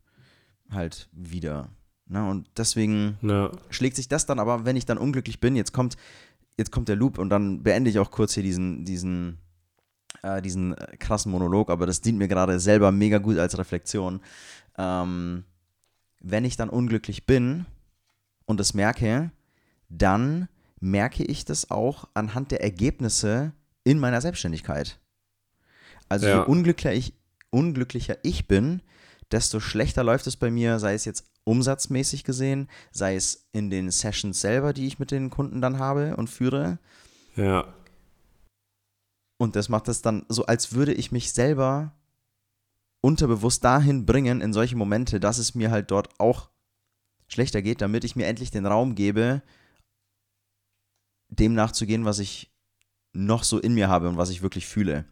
halt 0.70 1.08
wieder. 1.12 1.68
Ne? 2.06 2.28
Und 2.28 2.48
deswegen 2.56 3.18
ja, 3.22 3.50
schlägt 3.70 3.96
sich 3.96 4.08
das 4.08 4.26
dann 4.26 4.38
aber, 4.38 4.64
wenn 4.64 4.76
ich 4.76 4.86
dann 4.86 4.98
unglücklich 4.98 5.40
bin, 5.40 5.56
jetzt 5.56 5.72
kommt, 5.72 5.96
jetzt 6.56 6.70
kommt 6.70 6.88
der 6.88 6.96
Loop 6.96 7.18
und 7.18 7.30
dann 7.30 7.62
beende 7.62 7.90
ich 7.90 7.98
auch 7.98 8.10
kurz 8.10 8.34
hier 8.34 8.42
diesen, 8.44 8.84
diesen, 8.84 9.38
äh, 10.22 10.40
diesen 10.40 10.76
äh, 10.76 10.96
krassen 10.98 11.32
Monolog, 11.32 11.68
aber 11.70 11.86
das 11.86 12.00
dient 12.00 12.18
mir 12.18 12.28
gerade 12.28 12.60
selber 12.60 12.92
mega 12.92 13.18
gut 13.18 13.38
als 13.38 13.58
Reflexion. 13.58 14.20
Ähm, 14.78 15.44
wenn 16.20 16.44
ich 16.44 16.56
dann 16.56 16.68
unglücklich 16.70 17.26
bin 17.26 17.66
und 18.44 18.60
das 18.60 18.74
merke, 18.74 19.32
dann 19.88 20.48
merke 20.80 21.24
ich 21.24 21.44
das 21.44 21.70
auch 21.70 22.08
anhand 22.14 22.50
der 22.50 22.62
Ergebnisse 22.62 23.52
in 23.84 23.98
meiner 23.98 24.20
Selbstständigkeit. 24.20 24.98
Also 26.08 26.26
Ja. 26.26 26.40
je 26.40 26.46
unglücklicher 26.46 26.92
ich, 26.92 27.14
unglücklicher 27.50 28.16
ich 28.22 28.46
bin, 28.48 28.82
desto 29.30 29.60
schlechter 29.60 30.04
läuft 30.04 30.26
es 30.26 30.36
bei 30.36 30.50
mir, 30.50 30.78
sei 30.78 30.94
es 30.94 31.04
jetzt 31.04 31.30
umsatzmäßig 31.44 32.24
gesehen, 32.24 32.68
sei 32.92 33.16
es 33.16 33.48
in 33.52 33.70
den 33.70 33.90
Sessions 33.90 34.40
selber, 34.40 34.72
die 34.72 34.86
ich 34.86 34.98
mit 34.98 35.10
den 35.10 35.30
Kunden 35.30 35.60
dann 35.60 35.78
habe 35.78 36.16
und 36.16 36.28
führe. 36.28 36.78
ja, 37.36 37.72
Und 39.38 39.56
das 39.56 39.68
macht 39.68 39.88
es 39.88 40.02
dann 40.02 40.26
so, 40.28 40.44
als 40.46 40.74
würde 40.74 40.92
ich 40.92 41.12
mich 41.12 41.32
selber 41.32 41.94
unterbewusst 43.00 43.64
dahin 43.64 44.06
bringen 44.06 44.40
in 44.40 44.52
solche 44.52 44.76
Momente, 44.76 45.20
dass 45.20 45.38
es 45.38 45.54
mir 45.54 45.70
halt 45.70 45.90
dort 45.90 46.08
auch 46.18 46.50
schlechter 47.28 47.62
geht, 47.62 47.80
damit 47.80 48.04
ich 48.04 48.16
mir 48.16 48.26
endlich 48.26 48.50
den 48.50 48.66
Raum 48.66 48.94
gebe, 48.94 49.42
dem 51.28 51.54
nachzugehen, 51.54 52.04
was 52.04 52.18
ich 52.18 52.52
noch 53.12 53.44
so 53.44 53.58
in 53.58 53.74
mir 53.74 53.88
habe 53.88 54.08
und 54.08 54.16
was 54.16 54.30
ich 54.30 54.42
wirklich 54.42 54.66
fühle. 54.66 55.04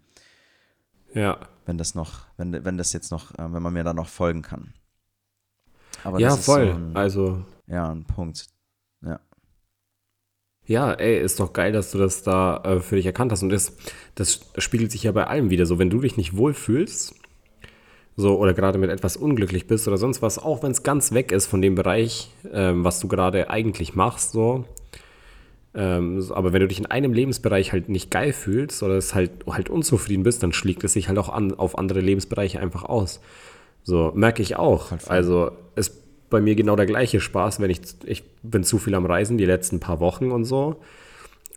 ja. 1.15 1.39
Wenn 1.67 1.77
das 1.77 1.95
noch, 1.95 2.25
wenn, 2.39 2.65
wenn 2.65 2.79
das 2.79 2.95
jetzt 2.95 3.11
noch, 3.11 3.33
äh, 3.33 3.53
wenn 3.53 3.63
man 3.63 3.75
mir 3.75 3.85
da 3.85 3.93
noch 3.93 4.09
folgen 4.09 4.41
kann. 4.41 4.73
Aber 6.03 6.19
Ja, 6.19 6.31
das 6.31 6.39
ist 6.39 6.45
voll. 6.47 6.69
So 6.69 6.73
ein, 6.73 6.97
also, 6.97 7.45
ja, 7.67 7.91
ein 7.91 8.05
Punkt. 8.05 8.47
Ja. 9.03 9.21
ja, 10.65 10.93
ey, 10.95 11.21
ist 11.21 11.41
doch 11.41 11.53
geil, 11.53 11.73
dass 11.73 11.91
du 11.91 11.99
das 11.99 12.23
da 12.23 12.63
äh, 12.65 12.81
für 12.81 12.97
dich 12.97 13.05
erkannt 13.05 13.33
hast. 13.33 13.43
Und 13.43 13.51
das, 13.51 13.77
das 14.15 14.41
spiegelt 14.57 14.93
sich 14.93 15.03
ja 15.03 15.13
bei 15.13 15.27
allem 15.27 15.51
wieder. 15.51 15.67
So, 15.67 15.79
wenn 15.79 15.91
du 15.91 16.01
dich 16.01 16.17
nicht 16.17 16.39
wohlfühlst, 16.39 17.15
so, 18.19 18.37
oder 18.37 18.53
gerade 18.53 18.79
mit 18.79 18.91
etwas 18.91 19.17
unglücklich 19.17 19.69
bist 19.69 19.87
oder 19.87 19.97
sonst 19.97 20.23
was, 20.23 20.41
auch 20.41 20.65
wenn 20.65 20.73
es 20.73 20.83
ganz 20.83 21.13
weg 21.13 21.31
ist 21.31 21.47
von 21.47 21.63
dem 21.63 21.77
Bereich, 21.77 22.33
ähm, 22.53 22.83
was 22.83 22.99
du 22.99 23.07
gerade 23.07 23.49
eigentlich 23.49 23.95
machst, 23.95 24.33
so. 24.33 24.65
Ähm, 25.73 26.21
so, 26.21 26.35
aber 26.35 26.53
wenn 26.53 26.61
du 26.61 26.67
dich 26.67 26.81
in 26.81 26.87
einem 26.87 27.13
Lebensbereich 27.13 27.71
halt 27.71 27.89
nicht 27.89 28.11
geil 28.11 28.33
fühlst 28.33 28.83
oder 28.83 28.95
es 28.95 29.15
halt, 29.15 29.31
halt 29.49 29.71
unzufrieden 29.71 30.25
bist, 30.25 30.43
dann 30.43 30.53
schlägt 30.53 30.83
es 30.83 30.95
sich 30.95 31.07
halt 31.07 31.17
auch 31.17 31.29
an, 31.29 31.55
auf 31.55 31.79
andere 31.79 32.01
Lebensbereiche 32.01 32.59
einfach 32.59 32.83
aus. 32.83 33.21
So, 33.85 34.11
merke 34.17 34.43
ich 34.43 34.57
auch. 34.57 34.91
Also 35.07 35.53
ist 35.77 36.03
bei 36.29 36.41
mir 36.41 36.57
genau 36.57 36.75
der 36.75 36.87
gleiche 36.87 37.21
Spaß, 37.21 37.61
wenn 37.61 37.71
ich, 37.71 37.83
ich 38.05 38.25
bin 38.43 38.65
zu 38.65 38.79
viel 38.79 38.97
am 38.97 39.07
Reisen 39.07 39.39
die 39.39 39.47
letzten 39.47 39.79
paar 39.79 40.01
Wochen 40.01 40.33
und 40.33 40.45
so. 40.45 40.81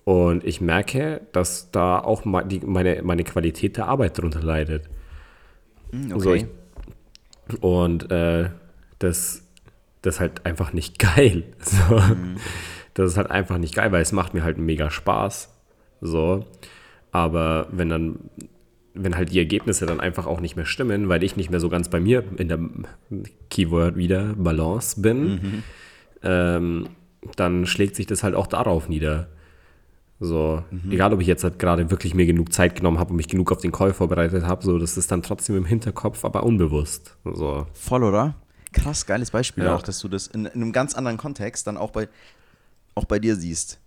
Und 0.04 0.44
ich 0.44 0.62
merke, 0.62 1.22
dass 1.32 1.72
da 1.72 1.98
auch 1.98 2.24
meine, 2.24 3.02
meine 3.02 3.24
Qualität 3.24 3.78
der 3.78 3.88
Arbeit 3.88 4.20
darunter 4.20 4.44
leidet. 4.44 4.84
Hm, 5.92 6.20
So, 6.20 6.34
ich, 6.34 6.46
und 7.60 8.12
äh, 8.12 8.50
das, 9.00 9.44
das 10.02 10.16
ist 10.16 10.20
halt 10.20 10.46
einfach 10.46 10.74
nicht 10.74 11.00
geil. 11.16 11.44
So. 11.60 12.02
Das 12.94 13.12
ist 13.12 13.18
halt 13.18 13.32
einfach 13.32 13.58
nicht 13.58 13.76
geil, 13.76 13.92
weil 13.92 14.02
es 14.02 14.12
macht 14.12 14.34
mir 14.34 14.44
halt 14.44 14.58
mega 14.58 14.90
Spaß. 14.90 15.54
So. 16.02 16.46
Aber 17.12 17.68
wenn 17.72 17.90
dann, 17.90 18.20
wenn 18.94 19.16
halt 19.16 19.32
die 19.32 19.40
Ergebnisse 19.40 19.86
dann 19.86 20.00
einfach 20.00 20.28
auch 20.28 20.40
nicht 20.40 20.56
mehr 20.56 20.66
stimmen, 20.66 21.10
weil 21.10 21.24
ich 21.24 21.36
nicht 21.36 21.50
mehr 21.50 21.60
so 21.60 21.70
ganz 21.70 21.90
bei 21.90 22.00
mir 22.00 22.24
in 22.38 22.48
der 22.48 22.60
Keyword 23.50 23.96
wieder 23.98 24.34
Balance 24.38 25.02
bin, 25.02 25.64
ähm, 26.24 26.88
dann 27.36 27.66
schlägt 27.66 27.96
sich 27.96 28.08
das 28.08 28.24
halt 28.24 28.36
auch 28.36 28.48
darauf 28.48 28.88
nieder. 28.90 29.28
So, 30.24 30.64
egal 30.92 31.14
ob 31.14 31.20
ich 31.22 31.26
jetzt 31.26 31.44
halt 31.44 31.58
gerade 31.58 31.90
wirklich 31.90 32.14
mir 32.14 32.28
genug 32.28 32.54
Zeit 32.54 32.76
genommen 32.76 33.00
habe 33.00 33.10
und 33.10 33.16
mich 33.16 33.28
genug 33.28 33.52
auf 33.52 33.58
den 33.58 33.72
Call 33.72 33.92
vorbereitet 33.92 34.44
habe, 34.46 34.64
so, 34.64 34.78
das 34.78 34.96
ist 34.96 35.12
dann 35.12 35.24
trotzdem 35.24 35.58
im 35.58 35.66
Hinterkopf, 35.66 36.24
aber 36.24 36.44
unbewusst. 36.44 37.18
So, 37.26 37.66
Voll, 37.74 38.04
oder? 38.04 38.36
Krass, 38.72 39.08
geiles 39.08 39.32
Beispiel 39.32 39.64
Ja. 39.64 39.76
auch, 39.76 39.82
dass 39.82 39.98
du 40.00 40.08
das 40.08 40.28
in, 40.28 40.46
in 40.46 40.62
einem 40.62 40.72
ganz 40.74 40.94
anderen 40.94 41.18
Kontext 41.18 41.66
dann 41.66 41.76
auch 41.76 41.90
bei, 41.90 42.08
auch 42.94 43.06
bei 43.06 43.18
dir 43.18 43.36
siehst. 43.36 43.80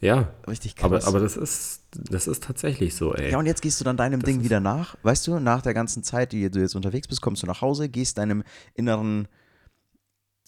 ja. 0.00 0.28
Richtig 0.48 0.74
krass. 0.76 0.86
Aber, 0.86 1.06
aber 1.06 1.20
das 1.20 1.36
ist, 1.36 1.82
das 1.92 2.26
ist 2.26 2.42
tatsächlich 2.42 2.94
so, 2.96 3.14
ey. 3.14 3.30
ja, 3.32 3.38
und 3.38 3.44
jetzt 3.44 3.60
gehst 3.60 3.78
du 3.78 3.84
dann 3.84 3.98
deinem 3.98 4.22
Ding 4.22 4.38
ist- 4.38 4.44
wieder 4.44 4.58
nach. 4.60 4.96
Weißt 5.02 5.26
du, 5.26 5.38
nach 5.38 5.60
der 5.60 5.74
ganzen 5.74 6.02
Zeit, 6.02 6.32
die 6.32 6.50
du 6.50 6.60
jetzt 6.60 6.74
unterwegs 6.74 7.06
bist, 7.08 7.20
kommst 7.20 7.42
du 7.42 7.46
nach 7.46 7.60
Hause, 7.60 7.90
gehst 7.90 8.16
deinem 8.16 8.42
inneren 8.74 9.28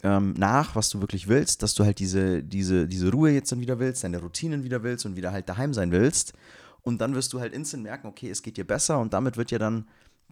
ähm, 0.02 0.34
nach, 0.36 0.74
was 0.74 0.88
du 0.90 1.00
wirklich 1.00 1.28
willst, 1.28 1.62
dass 1.62 1.74
du 1.74 1.84
halt 1.84 1.98
diese, 1.98 2.42
diese, 2.42 2.86
diese 2.88 3.10
Ruhe 3.10 3.30
jetzt 3.30 3.52
dann 3.52 3.60
wieder 3.60 3.78
willst, 3.78 4.02
deine 4.04 4.18
Routinen 4.20 4.64
wieder 4.64 4.82
willst 4.82 5.06
und 5.06 5.16
wieder 5.16 5.32
halt 5.32 5.48
daheim 5.48 5.72
sein 5.74 5.90
willst. 5.92 6.32
Und 6.82 7.00
dann 7.00 7.14
wirst 7.14 7.32
du 7.32 7.40
halt 7.40 7.52
instant 7.52 7.84
merken, 7.84 8.08
okay, 8.08 8.28
es 8.30 8.42
geht 8.42 8.56
dir 8.56 8.66
besser 8.66 8.98
und 8.98 9.12
damit 9.12 9.36
wird 9.36 9.50
ja 9.52 9.58
dann 9.58 9.86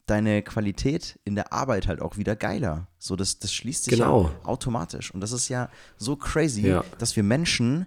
deine 0.06 0.42
Qualität 0.42 1.20
in 1.24 1.36
der 1.36 1.52
Arbeit 1.52 1.86
halt 1.86 2.00
auch 2.02 2.16
wieder 2.16 2.34
geiler. 2.34 2.88
So, 2.98 3.14
das, 3.14 3.38
das 3.38 3.52
schließt 3.54 3.84
sich 3.84 3.94
Genau. 3.94 4.24
ja 4.24 4.30
automatisch. 4.48 5.14
Und 5.14 5.20
das 5.20 5.30
ist 5.30 5.48
ja 5.48 5.70
so 5.96 6.16
crazy, 6.16 6.66
Ja. 6.66 6.84
dass 6.98 7.14
wir 7.14 7.22
Menschen 7.22 7.86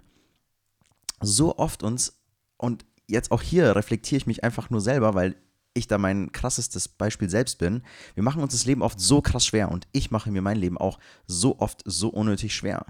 so 1.20 1.58
oft 1.58 1.82
uns, 1.82 2.14
und 2.56 2.86
jetzt 3.06 3.30
auch 3.30 3.42
hier 3.42 3.76
reflektiere 3.76 4.16
ich 4.16 4.26
mich 4.26 4.42
einfach 4.44 4.70
nur 4.70 4.80
selber, 4.80 5.14
weil 5.14 5.36
ich 5.74 5.88
da 5.88 5.98
mein 5.98 6.32
krassestes 6.32 6.88
Beispiel 6.88 7.28
selbst 7.28 7.58
bin. 7.58 7.82
Wir 8.14 8.22
machen 8.22 8.42
uns 8.42 8.52
das 8.52 8.64
Leben 8.64 8.82
oft 8.82 8.98
so 9.00 9.20
krass 9.20 9.44
schwer 9.44 9.70
und 9.70 9.86
ich 9.92 10.10
mache 10.10 10.30
mir 10.30 10.40
mein 10.40 10.56
Leben 10.56 10.78
auch 10.78 10.98
so 11.26 11.58
oft 11.58 11.82
so 11.84 12.08
unnötig 12.08 12.54
schwer. 12.54 12.86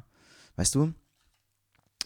Weißt 0.57 0.75
du? 0.75 0.93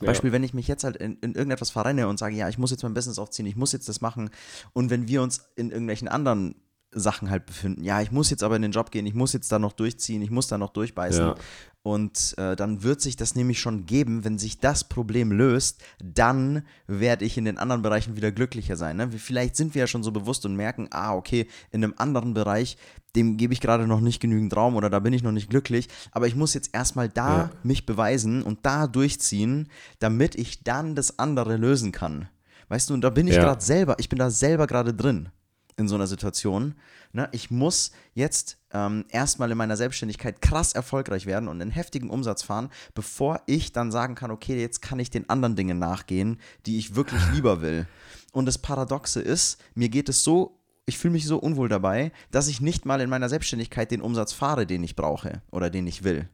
Ja. 0.01 0.07
Beispiel, 0.07 0.31
wenn 0.31 0.45
ich 0.45 0.55
mich 0.55 0.69
jetzt 0.69 0.85
halt 0.85 0.97
in, 0.97 1.17
in 1.19 1.35
irgendetwas 1.35 1.71
verrenne 1.71 2.07
und 2.07 2.19
sage, 2.19 2.37
ja, 2.37 2.49
ich 2.49 2.59
muss 2.59 2.71
jetzt 2.71 2.85
mein 2.85 2.95
Business 2.95 3.19
aufziehen, 3.19 3.47
ich 3.47 3.57
muss 3.57 3.73
jetzt 3.73 3.89
das 3.89 4.01
machen. 4.01 4.31
Und 4.73 4.91
wenn 4.91 5.09
wir 5.09 5.23
uns 5.23 5.51
in 5.57 5.71
irgendwelchen 5.71 6.07
anderen 6.07 6.55
Sachen 6.91 7.29
halt 7.31 7.45
befinden, 7.47 7.85
ja, 7.85 8.01
ich 8.01 8.11
muss 8.13 8.31
jetzt 8.31 8.43
aber 8.43 8.57
in 8.57 8.63
den 8.63 8.73
Job 8.73 8.91
gehen, 8.91 9.07
ich 9.07 9.15
muss 9.15 9.33
jetzt 9.35 9.53
da 9.53 9.59
noch 9.59 9.73
durchziehen, 9.73 10.23
ich 10.23 10.31
muss 10.31 10.49
da 10.49 10.57
noch 10.57 10.71
durchbeißen. 10.71 11.27
Ja. 11.27 11.35
Und 11.83 12.35
äh, 12.39 12.57
dann 12.57 12.83
wird 12.83 13.01
sich 13.01 13.17
das 13.17 13.35
nämlich 13.35 13.61
schon 13.61 13.87
geben, 13.87 14.25
wenn 14.25 14.39
sich 14.39 14.59
das 14.59 14.89
Problem 14.89 15.31
löst, 15.33 15.81
dann 16.03 16.65
werde 16.87 17.25
ich 17.25 17.39
in 17.39 17.45
den 17.45 17.57
anderen 17.57 17.83
Bereichen 17.83 18.17
wieder 18.17 18.33
glücklicher 18.33 18.77
sein. 18.77 18.97
Ne? 18.97 19.11
Vielleicht 19.13 19.57
sind 19.57 19.75
wir 19.75 19.81
ja 19.81 19.87
schon 19.87 20.03
so 20.03 20.11
bewusst 20.13 20.45
und 20.45 20.57
merken, 20.57 20.89
ah, 20.91 21.15
okay, 21.15 21.47
in 21.71 21.83
einem 21.85 21.95
anderen 21.97 22.35
Bereich, 22.35 22.77
dem 23.17 23.37
gebe 23.37 23.53
ich 23.55 23.61
gerade 23.61 23.87
noch 23.87 24.01
nicht 24.01 24.21
genügend 24.21 24.55
Raum 24.57 24.75
oder 24.77 24.91
da 24.91 24.99
bin 24.99 25.13
ich 25.13 25.23
noch 25.23 25.33
nicht 25.33 25.49
glücklich, 25.51 25.89
aber 26.13 26.27
ich 26.27 26.37
muss 26.37 26.53
jetzt 26.55 26.75
erstmal 26.75 27.09
da 27.09 27.37
Ja. 27.39 27.51
mich 27.63 27.87
beweisen 27.87 28.43
und 28.43 28.67
da 28.67 28.87
durchziehen, 28.87 29.69
damit 29.99 30.35
ich 30.35 30.65
dann 30.65 30.95
das 30.95 31.19
andere 31.19 31.57
lösen 31.57 31.93
kann. 31.93 32.29
Weißt 32.69 32.91
du, 32.91 32.95
und 32.95 33.01
da 33.03 33.09
bin 33.11 33.29
ich 33.29 33.37
Ja. 33.37 33.43
gerade 33.45 33.65
selber, 33.65 33.97
ich 33.99 34.09
bin 34.11 34.19
da 34.19 34.31
selber 34.31 34.67
gerade 34.67 34.93
drin 34.93 35.31
in 35.79 35.89
so 35.89 35.95
einer 35.95 36.07
Situation. 36.07 36.75
Ne? 37.13 37.29
Ich 37.33 37.51
muss 37.51 37.93
jetzt 38.15 38.59
ähm, 38.73 39.05
erstmal 39.09 39.51
in 39.51 39.57
meiner 39.57 39.77
Selbstständigkeit 39.77 40.43
krass 40.43 40.73
erfolgreich 40.75 41.25
werden 41.25 41.49
und 41.49 41.63
einen 41.63 41.71
heftigen 41.71 42.11
Umsatz 42.11 42.43
fahren, 42.43 42.69
bevor 42.95 43.41
ich 43.47 43.73
dann 43.73 43.91
sagen 43.91 44.15
kann, 44.15 44.31
okay, 44.31 44.61
jetzt 44.61 44.83
kann 44.83 44.99
ich 44.99 45.09
den 45.11 45.31
anderen 45.31 45.57
Dingen 45.57 45.79
nachgehen, 45.79 46.39
die 46.67 46.79
ich 46.79 46.95
wirklich 46.97 47.23
lieber 47.33 47.63
will. 47.63 47.87
Und 48.33 48.45
das 48.47 48.59
Paradoxe 48.59 49.21
ist, 49.23 49.59
mir 49.75 49.89
geht 49.89 50.09
es 50.11 50.23
so, 50.25 50.59
ich 50.85 50.99
fühle 50.99 51.13
mich 51.13 51.27
so 51.27 51.39
unwohl 51.39 51.69
dabei, 51.69 52.13
dass 52.31 52.49
ich 52.49 52.61
nicht 52.61 52.85
mal 52.85 53.01
in 53.01 53.09
meiner 53.11 53.29
Selbstständigkeit 53.29 53.91
den 53.91 54.01
Umsatz 54.03 54.33
fahre, 54.33 54.67
den 54.67 54.83
ich 54.83 54.97
brauche 54.97 55.43
oder 55.51 55.71
den 55.71 55.87
ich 55.87 56.03
will. 56.05 56.29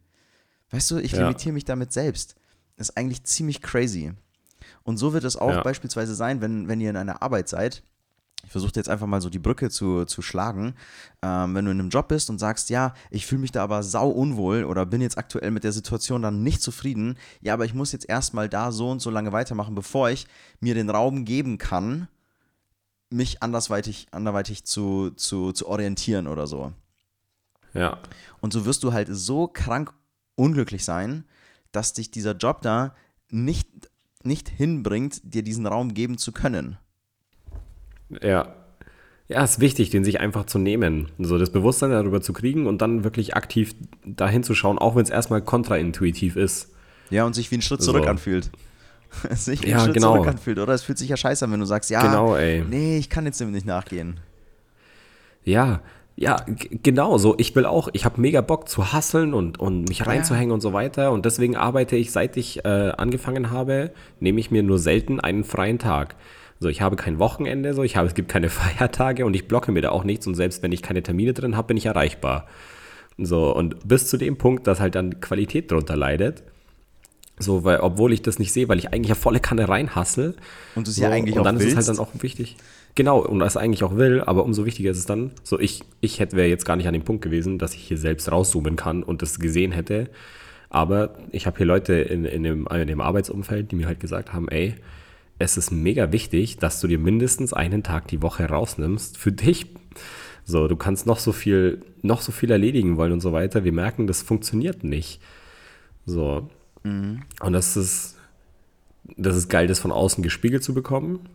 Weißt 0.70 0.90
du, 0.90 0.98
ich 0.98 1.12
Ja. 1.12 1.20
limitiere 1.20 1.52
mich 1.52 1.64
damit 1.64 1.92
selbst. 1.92 2.34
Das 2.76 2.88
ist 2.88 2.96
eigentlich 2.96 3.24
ziemlich 3.24 3.62
crazy. 3.62 4.12
Und 4.82 4.96
so 4.96 5.12
wird 5.12 5.24
es 5.24 5.36
auch 5.36 5.50
Ja. 5.50 5.62
beispielsweise 5.62 6.14
sein, 6.14 6.40
wenn, 6.40 6.66
wenn 6.68 6.80
ihr 6.80 6.90
in 6.90 6.96
einer 6.96 7.22
Arbeit 7.22 7.48
seid. 7.48 7.82
Ich 8.44 8.50
versuche 8.52 8.72
jetzt 8.76 8.88
einfach 8.88 9.06
mal 9.06 9.20
so 9.20 9.30
die 9.30 9.38
Brücke 9.38 9.70
zu, 9.70 10.04
zu 10.04 10.22
schlagen. 10.22 10.74
Ähm, 11.22 11.54
wenn 11.54 11.64
du 11.64 11.70
in 11.70 11.80
einem 11.80 11.88
Job 11.88 12.08
bist 12.08 12.30
und 12.30 12.38
sagst, 12.38 12.70
ja, 12.70 12.94
ich 13.10 13.26
fühle 13.26 13.40
mich 13.40 13.52
da 13.52 13.62
aber 13.62 13.82
sau 13.82 14.08
unwohl 14.08 14.64
oder 14.64 14.86
bin 14.86 15.00
jetzt 15.00 15.18
aktuell 15.18 15.50
mit 15.50 15.64
der 15.64 15.72
Situation 15.72 16.22
dann 16.22 16.42
nicht 16.42 16.62
zufrieden, 16.62 17.16
ja, 17.40 17.54
aber 17.54 17.64
ich 17.64 17.74
muss 17.74 17.92
jetzt 17.92 18.08
erstmal 18.08 18.48
da 18.48 18.72
so 18.72 18.90
und 18.90 19.00
so 19.00 19.10
lange 19.10 19.32
weitermachen, 19.32 19.74
bevor 19.74 20.10
ich 20.10 20.26
mir 20.60 20.74
den 20.74 20.90
Raum 20.90 21.24
geben 21.24 21.58
kann, 21.58 22.08
mich 23.10 23.42
andersweitig, 23.42 24.08
anderweitig 24.10 24.64
zu, 24.64 25.10
zu, 25.10 25.52
zu 25.52 25.68
orientieren 25.68 26.26
oder 26.26 26.46
so. 26.46 26.72
Ja. 27.72 27.98
Und 28.40 28.52
so 28.52 28.64
wirst 28.64 28.82
du 28.82 28.92
halt 28.92 29.08
so 29.10 29.48
krank 29.48 29.92
unglücklich 30.36 30.84
sein, 30.84 31.24
dass 31.72 31.92
dich 31.92 32.10
dieser 32.10 32.36
Job 32.36 32.62
da 32.62 32.94
nicht, 33.30 33.68
nicht 34.22 34.48
hinbringt, 34.48 35.20
dir 35.24 35.42
diesen 35.42 35.66
Raum 35.66 35.94
geben 35.94 36.18
zu 36.18 36.32
können. 36.32 36.78
Ja. 38.22 38.54
Ja, 39.26 39.42
es 39.42 39.52
ist 39.52 39.60
wichtig, 39.60 39.88
den 39.88 40.04
sich 40.04 40.20
einfach 40.20 40.44
zu 40.44 40.58
nehmen. 40.58 41.08
So 41.18 41.38
das 41.38 41.50
Bewusstsein 41.50 41.90
darüber 41.90 42.20
zu 42.20 42.34
kriegen 42.34 42.66
und 42.66 42.82
dann 42.82 43.04
wirklich 43.04 43.34
aktiv 43.34 43.74
dahin 44.04 44.42
zu 44.42 44.54
schauen, 44.54 44.78
auch 44.78 44.96
wenn 44.96 45.02
es 45.02 45.10
erstmal 45.10 45.40
kontraintuitiv 45.40 46.36
ist. 46.36 46.72
Ja, 47.08 47.24
und 47.24 47.34
sich 47.34 47.50
wie 47.50 47.56
ein 47.56 47.62
Schritt 47.62 47.82
zurück 47.82 48.04
So. 48.04 48.10
anfühlt. 48.10 48.50
Sich 49.30 49.62
wie 49.62 49.68
Ja, 49.70 49.76
ein 49.78 49.84
Schritt 49.84 49.94
genau. 49.94 50.14
zurück 50.14 50.28
anfühlt, 50.28 50.58
oder? 50.58 50.74
Es 50.74 50.82
fühlt 50.82 50.98
sich 50.98 51.08
ja 51.08 51.16
scheiße 51.16 51.44
an, 51.44 51.52
wenn 51.52 51.60
du 51.60 51.66
sagst, 51.66 51.88
ja, 51.88 52.02
Genau, 52.02 52.36
nee, 52.36 52.98
ich 52.98 53.08
kann 53.08 53.24
jetzt 53.26 53.40
dem 53.40 53.52
nicht 53.52 53.64
nachgehen. 53.66 54.18
Ja, 55.44 55.80
ja, 56.16 56.44
genau 56.82 57.18
so. 57.18 57.34
Ich 57.38 57.54
will 57.56 57.66
auch, 57.66 57.88
ich 57.92 58.04
habe 58.04 58.20
mega 58.20 58.40
Bock 58.40 58.68
zu 58.68 58.92
hasseln 58.92 59.34
und, 59.34 59.58
und 59.58 59.88
mich 59.88 60.06
reinzuhängen 60.06 60.52
und 60.52 60.60
so 60.60 60.72
weiter. 60.72 61.10
Und 61.12 61.24
deswegen 61.26 61.56
arbeite 61.56 61.96
ich, 61.96 62.12
seit 62.12 62.36
ich 62.36 62.64
äh, 62.64 62.92
angefangen 62.96 63.50
habe, 63.50 63.90
nehme 64.20 64.38
ich 64.40 64.50
mir 64.50 64.62
nur 64.62 64.78
selten 64.78 65.18
einen 65.20 65.44
freien 65.44 65.78
Tag. 65.78 66.14
So, 66.60 66.68
ich 66.68 66.80
habe 66.80 66.96
kein 66.96 67.18
Wochenende, 67.18 67.74
so, 67.74 67.82
ich 67.82 67.96
habe, 67.96 68.06
es 68.06 68.14
gibt 68.14 68.30
keine 68.30 68.48
Feiertage 68.50 69.26
und 69.26 69.34
ich 69.34 69.48
blocke 69.48 69.72
mir 69.72 69.82
da 69.82 69.90
auch 69.90 70.04
nichts. 70.04 70.26
Und 70.26 70.34
selbst 70.34 70.62
wenn 70.62 70.72
ich 70.72 70.82
keine 70.82 71.02
Termine 71.02 71.34
drin 71.34 71.56
habe, 71.56 71.68
bin 71.68 71.76
ich 71.76 71.86
erreichbar. 71.86 72.46
So, 73.18 73.54
und 73.54 73.86
bis 73.86 74.08
zu 74.08 74.16
dem 74.16 74.36
Punkt, 74.36 74.66
dass 74.66 74.80
halt 74.80 74.94
dann 74.94 75.20
Qualität 75.20 75.70
drunter 75.70 75.96
leidet. 75.96 76.42
So, 77.38 77.64
weil, 77.64 77.78
obwohl 77.80 78.12
ich 78.12 78.22
das 78.22 78.38
nicht 78.38 78.52
sehe, 78.52 78.68
weil 78.68 78.78
ich 78.78 78.92
eigentlich 78.92 79.08
ja 79.08 79.14
volle 79.16 79.40
Kanne 79.40 79.68
reinhassel. 79.68 80.36
Und 80.74 80.86
du 80.86 80.90
es 80.90 80.96
so, 80.96 81.02
ja 81.02 81.10
eigentlich 81.10 81.34
und 81.34 81.40
auch 81.40 81.44
dann 81.44 81.56
ist 81.56 81.66
es 81.66 81.76
halt 81.76 81.88
dann 81.88 81.98
auch 81.98 82.10
wichtig. 82.20 82.56
Genau, 82.94 83.18
und 83.20 83.40
das 83.40 83.56
eigentlich 83.56 83.82
auch 83.82 83.96
will, 83.96 84.20
aber 84.20 84.44
umso 84.44 84.64
wichtiger 84.64 84.92
ist 84.92 84.98
es 84.98 85.06
dann, 85.06 85.32
so 85.42 85.58
ich, 85.58 85.82
ich 86.00 86.20
hätte 86.20 86.36
wäre 86.36 86.46
jetzt 86.46 86.64
gar 86.64 86.76
nicht 86.76 86.86
an 86.86 86.92
dem 86.92 87.02
Punkt 87.02 87.22
gewesen, 87.22 87.58
dass 87.58 87.74
ich 87.74 87.82
hier 87.82 87.98
selbst 87.98 88.30
rauszoomen 88.30 88.76
kann 88.76 89.02
und 89.02 89.20
das 89.20 89.40
gesehen 89.40 89.72
hätte. 89.72 90.10
Aber 90.70 91.16
ich 91.32 91.46
habe 91.46 91.56
hier 91.56 91.66
Leute 91.66 91.94
in, 91.94 92.24
in, 92.24 92.44
dem, 92.44 92.68
in 92.68 92.86
dem 92.86 93.00
Arbeitsumfeld, 93.00 93.72
die 93.72 93.76
mir 93.76 93.86
halt 93.86 93.98
gesagt 93.98 94.32
haben, 94.32 94.48
ey, 94.48 94.74
es 95.38 95.56
ist 95.56 95.70
mega 95.70 96.12
wichtig, 96.12 96.58
dass 96.58 96.80
du 96.80 96.86
dir 96.86 96.98
mindestens 96.98 97.52
einen 97.52 97.82
Tag 97.82 98.08
die 98.08 98.22
Woche 98.22 98.48
rausnimmst 98.48 99.18
für 99.18 99.32
dich. 99.32 99.66
So, 100.44 100.68
du 100.68 100.76
kannst 100.76 101.06
noch 101.06 101.18
so 101.18 101.32
viel, 101.32 101.82
noch 102.02 102.20
so 102.20 102.30
viel 102.30 102.50
erledigen 102.50 102.96
wollen 102.96 103.12
und 103.12 103.20
so 103.20 103.32
weiter. 103.32 103.64
Wir 103.64 103.72
merken, 103.72 104.06
das 104.06 104.22
funktioniert 104.22 104.84
nicht. 104.84 105.20
So. 106.06 106.50
Und 107.40 107.52
das 107.52 107.76
ist, 107.76 108.16
das 109.16 109.36
ist 109.36 109.48
geil, 109.48 109.66
das 109.66 109.78
von 109.78 109.92
außen 109.92 110.22
gespiegelt 110.22 110.62
zu 110.62 110.74
bekommen. 110.74 111.28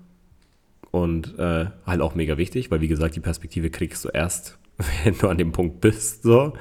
Und 0.91 1.37
äh, 1.37 1.67
halt 1.85 2.01
auch 2.01 2.15
mega 2.15 2.37
wichtig, 2.37 2.71
weil 2.71 2.81
wie 2.81 2.87
gesagt, 2.87 3.15
die 3.15 3.19
Perspektive 3.19 3.69
kriegst 3.69 4.05
du 4.05 4.09
erst, 4.09 4.57
wenn 5.03 5.17
du 5.17 5.27
an 5.27 5.37
dem 5.37 5.51
Punkt 5.51 5.81
bist. 5.81 6.23
So. 6.23 6.53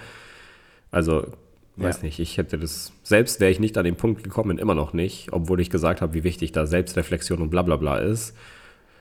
Also, 0.90 1.32
weiß 1.80 1.98
Ja. 1.98 2.02
nicht, 2.04 2.18
ich 2.18 2.36
hätte 2.38 2.58
das, 2.58 2.92
selbst 3.02 3.40
wäre 3.40 3.50
ich 3.50 3.60
nicht 3.60 3.76
an 3.78 3.84
den 3.84 3.96
Punkt 3.96 4.24
gekommen, 4.24 4.58
immer 4.58 4.74
noch 4.74 4.92
nicht, 4.92 5.32
obwohl 5.32 5.60
ich 5.60 5.70
gesagt 5.70 6.00
habe, 6.00 6.14
wie 6.14 6.24
wichtig 6.24 6.52
da 6.52 6.66
Selbstreflexion 6.66 7.40
und 7.40 7.50
bla 7.50 7.62
bla 7.62 7.76
bla 7.76 7.98
ist, 7.98 8.34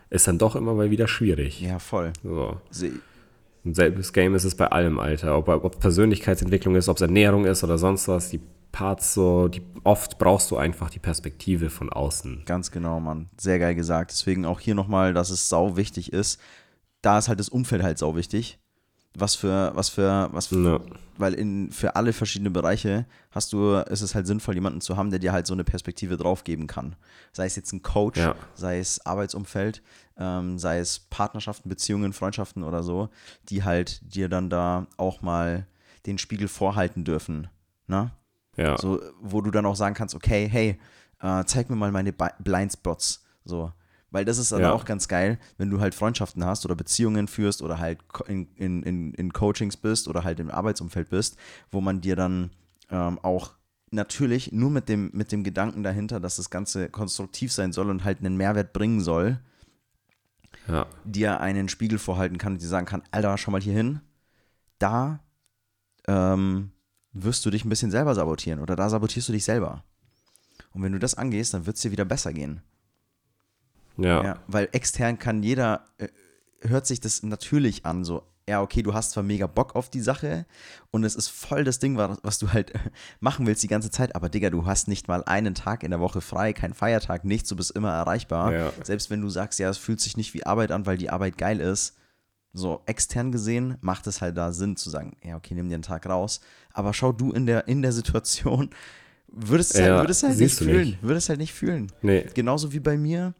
ist 0.09 0.27
dann 0.27 0.37
doch 0.37 0.55
immer 0.55 0.73
mal 0.73 0.89
wieder 0.91 1.07
schwierig. 1.07 1.61
Ja, 1.61 1.79
voll. 1.79 2.13
So. 2.23 2.57
Se- 2.69 2.91
Ein 3.65 3.73
selbes 3.73 4.13
Game 4.13 4.35
ist 4.35 4.45
es 4.45 4.55
bei 4.55 4.67
allem, 4.67 4.99
Alter. 4.99 5.37
Ob, 5.37 5.49
ob 5.49 5.79
Persönlichkeitsentwicklung 5.79 6.75
ist, 6.75 6.87
ob 6.87 6.97
es 6.97 7.01
Ernährung 7.01 7.45
ist 7.45 7.63
oder 7.63 7.77
sonst 7.77 8.07
was, 8.07 8.29
die 8.29 8.39
Parts 8.71 9.13
so, 9.13 9.47
die, 9.47 9.61
oft 9.83 10.17
brauchst 10.19 10.51
du 10.51 10.57
einfach 10.57 10.89
die 10.89 10.99
Perspektive 10.99 11.69
von 11.69 11.89
außen. 11.91 12.43
Ganz 12.45 12.71
genau, 12.71 12.99
Mann. 12.99 13.29
Sehr 13.37 13.59
geil 13.59 13.75
gesagt. 13.75 14.11
Deswegen 14.11 14.45
auch 14.45 14.59
hier 14.59 14.75
nochmal, 14.75 15.13
dass 15.13 15.29
es 15.31 15.49
sau 15.49 15.75
wichtig 15.75 16.13
ist. 16.13 16.39
Da 17.01 17.17
ist 17.17 17.27
halt 17.27 17.39
das 17.39 17.49
Umfeld 17.49 17.83
halt 17.83 17.97
sau 17.97 18.15
wichtig. 18.15 18.59
Was 19.19 19.33
für, 19.35 19.71
was 19.73 19.89
für, 19.89 20.29
was 20.31 20.45
für, 20.47 20.73
Ja. 20.73 20.79
weil 21.17 21.33
in, 21.33 21.71
für 21.71 21.95
alle 21.95 22.13
verschiedenen 22.13 22.53
Bereiche 22.53 23.07
hast 23.31 23.51
du, 23.51 23.73
ist 23.73 24.01
es 24.01 24.13
halt 24.13 24.27
sinnvoll, 24.27 24.53
jemanden 24.53 24.79
zu 24.79 24.95
haben, 24.95 25.09
der 25.09 25.17
dir 25.17 25.31
halt 25.33 25.47
so 25.47 25.53
eine 25.53 25.63
Perspektive 25.63 26.17
drauf 26.17 26.43
geben 26.43 26.67
kann. 26.67 26.95
Sei 27.31 27.45
es 27.47 27.55
jetzt 27.55 27.71
ein 27.73 27.81
Coach, 27.81 28.19
Ja. 28.19 28.35
sei 28.53 28.77
es 28.77 29.03
Arbeitsumfeld, 29.07 29.81
ähm, 30.17 30.59
sei 30.59 30.77
es 30.77 30.99
Partnerschaften, 30.99 31.67
Beziehungen, 31.67 32.13
Freundschaften 32.13 32.61
oder 32.63 32.83
so, 32.83 33.09
die 33.49 33.63
halt 33.63 34.01
dir 34.13 34.29
dann 34.29 34.51
da 34.51 34.85
auch 34.97 35.21
mal 35.23 35.65
den 36.05 36.19
Spiegel 36.19 36.47
vorhalten 36.47 37.03
dürfen. 37.03 37.47
Ne? 37.87 38.11
Ja. 38.55 38.77
So, 38.77 39.01
wo 39.19 39.41
du 39.41 39.49
dann 39.49 39.65
auch 39.65 39.75
sagen 39.75 39.95
kannst, 39.95 40.13
okay, 40.13 40.47
hey, 40.47 40.79
äh, 41.21 41.43
zeig 41.45 41.71
mir 41.71 41.75
mal 41.75 41.91
meine 41.91 42.13
Blindspots. 42.13 43.23
So. 43.45 43.71
Weil 44.09 44.23
das 44.25 44.37
ist 44.37 44.51
dann 44.51 44.61
Ja. 44.61 44.71
auch 44.71 44.85
ganz 44.85 45.07
geil, 45.07 45.37
wenn 45.57 45.69
du 45.69 45.79
halt 45.81 45.93
Freundschaften 45.93 46.45
hast 46.45 46.65
oder 46.65 46.75
Beziehungen 46.75 47.27
führst 47.27 47.61
oder 47.61 47.77
halt 47.79 47.99
in, 48.27 48.47
in, 48.55 49.13
in 49.13 49.33
Coachings 49.33 49.75
bist 49.77 50.07
oder 50.07 50.23
halt 50.23 50.39
im 50.39 50.49
Arbeitsumfeld 50.49 51.09
bist, 51.09 51.37
wo 51.71 51.81
man 51.81 51.99
dir 51.99 52.15
dann 52.15 52.51
ähm, 52.89 53.19
auch 53.21 53.53
natürlich 53.91 54.51
nur 54.51 54.69
mit 54.69 54.89
dem, 54.89 55.11
mit 55.13 55.31
dem 55.31 55.43
Gedanken 55.43 55.83
dahinter, 55.83 56.19
dass 56.19 56.37
das 56.37 56.49
Ganze 56.49 56.89
konstruktiv 56.89 57.51
sein 57.51 57.73
soll 57.73 57.89
und 57.89 58.03
halt 58.03 58.19
einen 58.19 58.37
Mehrwert 58.37 58.73
bringen 58.73 59.01
soll, 59.01 59.39
ja. 60.67 60.87
dir 61.03 61.39
einen 61.41 61.69
Spiegel 61.69 61.99
vorhalten 61.99 62.37
kann 62.37 62.53
und 62.53 62.61
dir 62.61 62.67
sagen 62.67 62.85
kann, 62.85 63.03
Alter, 63.11 63.37
schau 63.37 63.51
mal 63.51 63.61
hier 63.61 63.73
hin, 63.73 64.01
da 64.79 65.19
ähm, 66.07 66.71
wirst 67.13 67.45
du 67.45 67.49
dich 67.49 67.65
ein 67.65 67.69
bisschen 67.69 67.91
selber 67.91 68.15
sabotieren 68.15 68.59
oder 68.59 68.75
da 68.75 68.89
sabotierst 68.89 69.29
du 69.29 69.33
dich 69.33 69.43
selber. 69.43 69.83
Und 70.73 70.83
wenn 70.83 70.91
du 70.91 70.99
das 70.99 71.15
angehst, 71.15 71.53
dann 71.53 71.65
wird 71.65 71.75
es 71.75 71.81
dir 71.81 71.91
wieder 71.91 72.05
besser 72.05 72.33
gehen. 72.33 72.61
Ja. 73.97 74.23
Ja, 74.23 74.39
weil 74.47 74.69
extern 74.71 75.19
kann 75.19 75.43
jeder, 75.43 75.85
äh, 75.97 76.07
hört 76.61 76.85
sich 76.87 76.99
das 76.99 77.23
natürlich 77.23 77.85
an, 77.85 78.03
so, 78.03 78.23
ja, 78.49 78.61
okay, 78.61 78.81
du 78.81 78.93
hast 78.93 79.11
zwar 79.11 79.23
mega 79.23 79.45
Bock 79.45 79.75
auf 79.75 79.89
die 79.89 79.99
Sache 79.99 80.45
und 80.91 81.03
es 81.03 81.15
ist 81.15 81.27
voll 81.27 81.63
das 81.65 81.79
Ding, 81.79 81.97
was, 81.97 82.17
was 82.23 82.39
du 82.39 82.53
halt 82.53 82.71
machen 83.19 83.45
willst 83.45 83.61
die 83.63 83.67
ganze 83.67 83.91
Zeit, 83.91 84.15
aber 84.15 84.29
Digga, 84.29 84.49
du 84.49 84.65
hast 84.65 84.87
nicht 84.87 85.07
mal 85.09 85.23
einen 85.25 85.53
Tag 85.53 85.83
in 85.83 85.91
der 85.91 85.99
Woche 85.99 86.21
frei, 86.21 86.53
kein 86.53 86.73
Feiertag, 86.73 87.25
nichts, 87.25 87.49
du 87.49 87.55
bist 87.57 87.71
immer 87.71 87.91
erreichbar. 87.91 88.53
Ja. 88.53 88.71
Selbst 88.83 89.09
wenn 89.09 89.21
du 89.21 89.29
sagst, 89.29 89.59
ja, 89.59 89.69
es 89.69 89.77
fühlt 89.77 89.99
sich 89.99 90.15
nicht 90.15 90.33
wie 90.33 90.45
Arbeit 90.45 90.71
an, 90.71 90.85
weil 90.85 90.97
die 90.97 91.09
Arbeit 91.09 91.37
geil 91.37 91.59
ist, 91.59 91.97
so 92.53 92.81
extern 92.85 93.31
gesehen 93.33 93.75
macht 93.81 94.07
es 94.07 94.21
halt 94.21 94.37
da 94.37 94.51
Sinn 94.53 94.77
zu 94.77 94.89
sagen, 94.89 95.17
ja, 95.23 95.35
okay, 95.35 95.53
nimm 95.53 95.67
dir 95.67 95.75
einen 95.75 95.83
Tag 95.83 96.05
raus, 96.07 96.39
aber 96.73 96.93
schau 96.93 97.11
du 97.11 97.33
in 97.33 97.45
der, 97.45 97.67
in 97.67 97.81
der 97.81 97.91
Situation, 97.91 98.69
würdest 99.27 99.73
es 99.75 99.81
halt, 99.81 99.89
Ja, 99.89 99.99
würdest 100.01 100.23
halt 100.23 100.37
nicht 100.37 100.55
fühlen, 100.55 100.87
nicht. 100.91 101.03
würdest 101.03 101.27
halt 101.29 101.39
nicht 101.39 101.53
fühlen. 101.53 101.91
Nee. 102.01 102.25
Genauso 102.33 102.71
wie 102.71 102.79
bei 102.79 102.97
mir, 102.97 103.33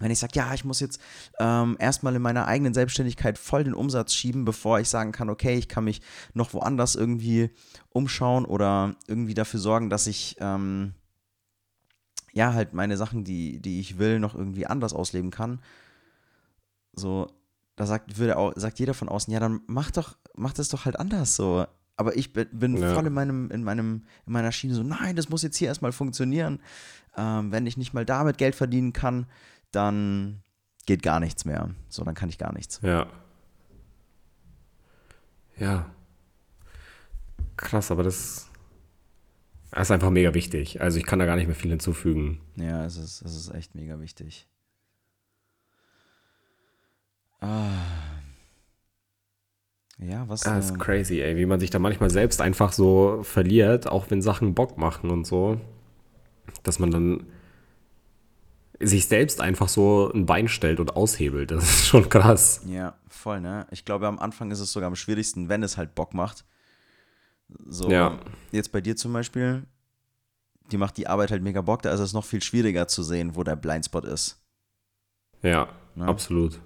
wenn 0.00 0.10
ich 0.10 0.18
sage, 0.18 0.32
ja, 0.36 0.54
ich 0.54 0.64
muss 0.64 0.80
jetzt 0.80 1.00
ähm, 1.38 1.76
erstmal 1.78 2.14
in 2.14 2.22
meiner 2.22 2.46
eigenen 2.46 2.74
Selbstständigkeit 2.74 3.38
voll 3.38 3.64
den 3.64 3.74
Umsatz 3.74 4.14
schieben, 4.14 4.44
bevor 4.44 4.78
ich 4.80 4.88
sagen 4.88 5.12
kann, 5.12 5.30
okay, 5.30 5.56
ich 5.56 5.68
kann 5.68 5.84
mich 5.84 6.00
noch 6.34 6.52
woanders 6.54 6.94
irgendwie 6.94 7.50
umschauen 7.90 8.44
oder 8.44 8.94
irgendwie 9.06 9.34
dafür 9.34 9.60
sorgen, 9.60 9.90
dass 9.90 10.06
ich 10.06 10.36
ähm, 10.40 10.94
ja 12.32 12.52
halt 12.52 12.74
meine 12.74 12.96
Sachen, 12.96 13.24
die, 13.24 13.60
die 13.60 13.80
ich 13.80 13.98
will, 13.98 14.20
noch 14.20 14.34
irgendwie 14.34 14.66
anders 14.66 14.92
ausleben 14.92 15.30
kann. 15.30 15.60
So, 16.92 17.28
da 17.76 17.86
sagt, 17.86 18.18
würde 18.18 18.36
auch, 18.36 18.52
sagt 18.56 18.78
jeder 18.78 18.94
von 18.94 19.08
außen, 19.08 19.32
ja, 19.32 19.40
dann 19.40 19.60
mach 19.66 19.90
doch, 19.90 20.16
mach 20.34 20.52
das 20.52 20.68
doch 20.68 20.84
halt 20.84 20.98
anders 20.98 21.36
so. 21.36 21.66
Aber 21.96 22.16
ich 22.16 22.32
bin, 22.32 22.76
Ja. 22.76 22.94
voll 22.94 23.06
in 23.08 23.12
meinem, 23.12 23.50
in 23.50 23.64
meinem, 23.64 24.04
in 24.26 24.32
meiner 24.32 24.52
Schiene 24.52 24.74
so, 24.74 24.84
nein, 24.84 25.16
das 25.16 25.28
muss 25.28 25.42
jetzt 25.42 25.56
hier 25.56 25.66
erstmal 25.68 25.90
funktionieren. 25.92 26.60
Ähm, 27.16 27.50
wenn 27.50 27.66
ich 27.66 27.76
nicht 27.76 27.94
mal 27.94 28.04
damit 28.04 28.38
Geld 28.38 28.54
verdienen 28.54 28.92
kann, 28.92 29.26
dann 29.70 30.42
geht 30.86 31.02
gar 31.02 31.20
nichts 31.20 31.44
mehr. 31.44 31.70
So, 31.88 32.04
dann 32.04 32.14
kann 32.14 32.28
ich 32.28 32.38
gar 32.38 32.52
nichts. 32.52 32.80
Ja. 32.82 33.06
Ja. 35.58 35.90
Krass, 37.56 37.90
aber 37.90 38.02
das, 38.02 38.48
das 39.70 39.88
ist 39.88 39.90
einfach 39.90 40.10
mega 40.10 40.32
wichtig. 40.34 40.80
Also 40.80 40.98
ich 40.98 41.04
kann 41.04 41.18
da 41.18 41.26
gar 41.26 41.36
nicht 41.36 41.46
mehr 41.46 41.56
viel 41.56 41.70
hinzufügen. 41.70 42.40
Ja, 42.56 42.84
es 42.84 42.96
ist, 42.96 43.22
es 43.22 43.36
ist 43.36 43.54
echt 43.54 43.74
mega 43.74 44.00
wichtig. 44.00 44.46
Ah. 47.40 47.70
Ja, 49.98 50.28
was. 50.28 50.40
Das 50.40 50.66
ist 50.66 50.70
ähm, 50.72 50.78
crazy, 50.78 51.20
ey, 51.20 51.36
wie 51.36 51.46
man 51.46 51.58
sich 51.58 51.70
da 51.70 51.78
manchmal 51.78 52.10
selbst 52.10 52.40
einfach 52.40 52.72
so 52.72 53.20
verliert, 53.24 53.88
auch 53.88 54.10
wenn 54.10 54.22
Sachen 54.22 54.54
Bock 54.54 54.78
machen 54.78 55.10
und 55.10 55.26
so, 55.26 55.60
dass 56.62 56.78
man 56.78 56.90
dann 56.90 57.26
sich 58.80 59.06
selbst 59.08 59.40
einfach 59.40 59.68
so 59.68 60.10
ein 60.14 60.26
Bein 60.26 60.48
stellt 60.48 60.78
und 60.80 60.94
aushebelt. 60.96 61.50
Das 61.50 61.64
ist 61.64 61.86
schon 61.86 62.08
krass. 62.08 62.60
Ja, 62.66 62.94
voll, 63.08 63.40
ne? 63.40 63.66
Ich 63.70 63.84
glaube, 63.84 64.06
am 64.06 64.18
Anfang 64.18 64.50
ist 64.50 64.60
es 64.60 64.72
sogar 64.72 64.86
am 64.86 64.96
schwierigsten, 64.96 65.48
wenn 65.48 65.62
es 65.62 65.76
halt 65.76 65.94
Bock 65.94 66.14
macht. 66.14 66.44
So, 67.66 67.90
Ja. 67.90 68.18
jetzt 68.52 68.70
bei 68.72 68.80
dir 68.80 68.94
zum 68.96 69.12
Beispiel, 69.12 69.64
die 70.70 70.76
macht 70.76 70.96
die 70.96 71.06
Arbeit 71.06 71.30
halt 71.30 71.42
mega 71.42 71.60
Bock, 71.62 71.82
da 71.82 71.92
ist 71.92 72.00
es 72.00 72.12
noch 72.12 72.24
viel 72.24 72.42
schwieriger 72.42 72.86
zu 72.88 73.02
sehen, 73.02 73.34
wo 73.36 73.42
der 73.42 73.56
Blindspot 73.56 74.04
ist. 74.04 74.40
Ja, 75.42 75.68
Ja. 75.96 76.04
absolut. 76.06 76.60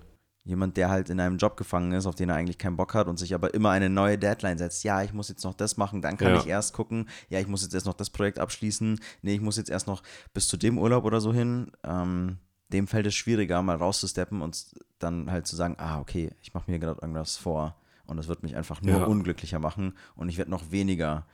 Jemand, 0.45 0.77
der 0.77 0.91
halt 0.91 1.09
in 1.09 1.21
einem 1.21 1.37
Job 1.39 1.57
gefangen 1.57 1.93
ist, 1.93 2.05
auf 2.07 2.17
den 2.17 2.29
er 2.29 2.35
eigentlich 2.35 2.59
keinen 2.59 2.77
Bock 2.77 2.95
hat 2.95 3.07
und 3.07 3.17
sich 3.17 3.33
aber 3.33 3.55
immer 3.55 3.71
eine 3.71 3.89
neue 3.89 4.19
Deadline 4.19 4.59
setzt. 4.59 4.83
Ja, 4.83 5.03
ich 5.03 5.13
muss 5.13 5.29
jetzt 5.29 5.45
noch 5.45 5.55
das 5.55 5.77
machen, 5.77 6.03
dann 6.03 6.17
kann 6.17 6.35
Ja. 6.35 6.41
ich 6.41 6.49
erst 6.49 6.75
gucken. 6.75 7.09
Ja, 7.29 7.39
ich 7.39 7.47
muss 7.47 7.63
jetzt 7.63 7.75
erst 7.75 7.87
noch 7.87 7.95
das 7.95 8.11
Projekt 8.11 8.41
abschließen. 8.41 8.99
Nee, 9.23 9.35
ich 9.35 9.41
muss 9.41 9.57
jetzt 9.57 9.71
erst 9.71 9.87
noch 9.87 10.03
bis 10.35 10.49
zu 10.49 10.57
dem 10.57 10.79
Urlaub 10.79 11.05
oder 11.05 11.21
so 11.21 11.33
hin. 11.33 11.71
Ähm, 11.85 12.39
dem 12.73 12.89
fällt 12.89 13.07
es 13.07 13.15
schwieriger, 13.15 13.63
mal 13.63 13.77
rauszusteppen 13.77 14.43
und 14.43 14.75
dann 14.99 15.31
halt 15.31 15.47
zu 15.47 15.55
sagen, 15.55 15.77
ah, 15.79 16.01
okay, 16.01 16.31
ich 16.41 16.55
mache 16.55 16.69
mir 16.71 16.79
gerade 16.81 17.01
irgendwas 17.03 17.37
vor 17.37 17.77
und 18.07 18.17
das 18.17 18.27
wird 18.27 18.43
mich 18.43 18.57
einfach 18.57 18.83
nur 18.83 18.99
Ja. 19.01 19.05
unglücklicher 19.05 19.61
machen 19.61 19.93
und 20.17 20.29
ich 20.29 20.39
werde 20.39 20.51
noch 20.51 20.71
weniger 20.73 21.25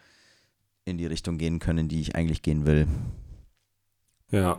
in 0.84 0.98
die 0.98 1.06
Richtung 1.06 1.38
gehen 1.38 1.60
können, 1.60 1.78
in 1.80 1.88
die 1.88 2.00
ich 2.00 2.14
eigentlich 2.14 2.42
gehen 2.42 2.66
will. 2.66 2.86
Ja. 4.30 4.58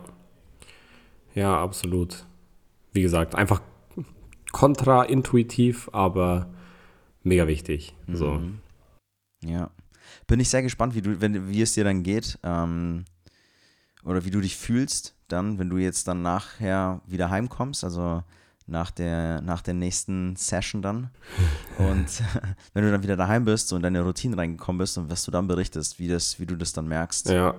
Ja, 1.34 1.62
absolut. 1.62 2.24
Wie 2.92 3.02
gesagt, 3.02 3.34
einfach 3.36 3.60
kontraintuitiv, 4.60 5.88
aber 5.94 6.50
mega 7.22 7.46
wichtig. 7.46 7.94
So. 8.12 8.32
Mhm. 8.32 8.58
Ja. 9.42 9.70
Bin 10.26 10.38
ich 10.38 10.50
sehr 10.50 10.62
gespannt, 10.62 10.94
wie, 10.94 11.00
du, 11.00 11.18
wenn, 11.22 11.48
wie 11.48 11.62
es 11.62 11.72
dir 11.72 11.84
dann 11.84 12.02
geht. 12.02 12.38
Ähm, 12.42 13.06
oder 14.04 14.26
wie 14.26 14.30
du 14.30 14.42
dich 14.42 14.58
fühlst 14.58 15.14
dann, 15.28 15.58
wenn 15.58 15.70
du 15.70 15.78
jetzt 15.78 16.08
dann 16.08 16.20
nachher 16.20 17.00
wieder 17.06 17.30
heimkommst, 17.30 17.84
also 17.84 18.22
nach 18.66 18.90
der, 18.90 19.40
nach 19.40 19.62
der 19.62 19.72
nächsten 19.72 20.36
Session 20.36 20.82
dann. 20.82 21.08
Und 21.78 22.22
wenn 22.74 22.84
du 22.84 22.90
dann 22.90 23.02
wieder 23.02 23.16
daheim 23.16 23.46
bist 23.46 23.72
und 23.72 23.78
in 23.78 23.82
deine 23.84 24.02
Routine 24.02 24.36
reingekommen 24.36 24.78
bist 24.78 24.98
und 24.98 25.10
was 25.10 25.24
du 25.24 25.30
dann 25.30 25.48
berichtest, 25.48 25.98
wie, 25.98 26.08
das, 26.08 26.38
wie 26.38 26.44
du 26.44 26.56
das 26.56 26.74
dann 26.74 26.86
merkst. 26.86 27.30
Ja. 27.30 27.54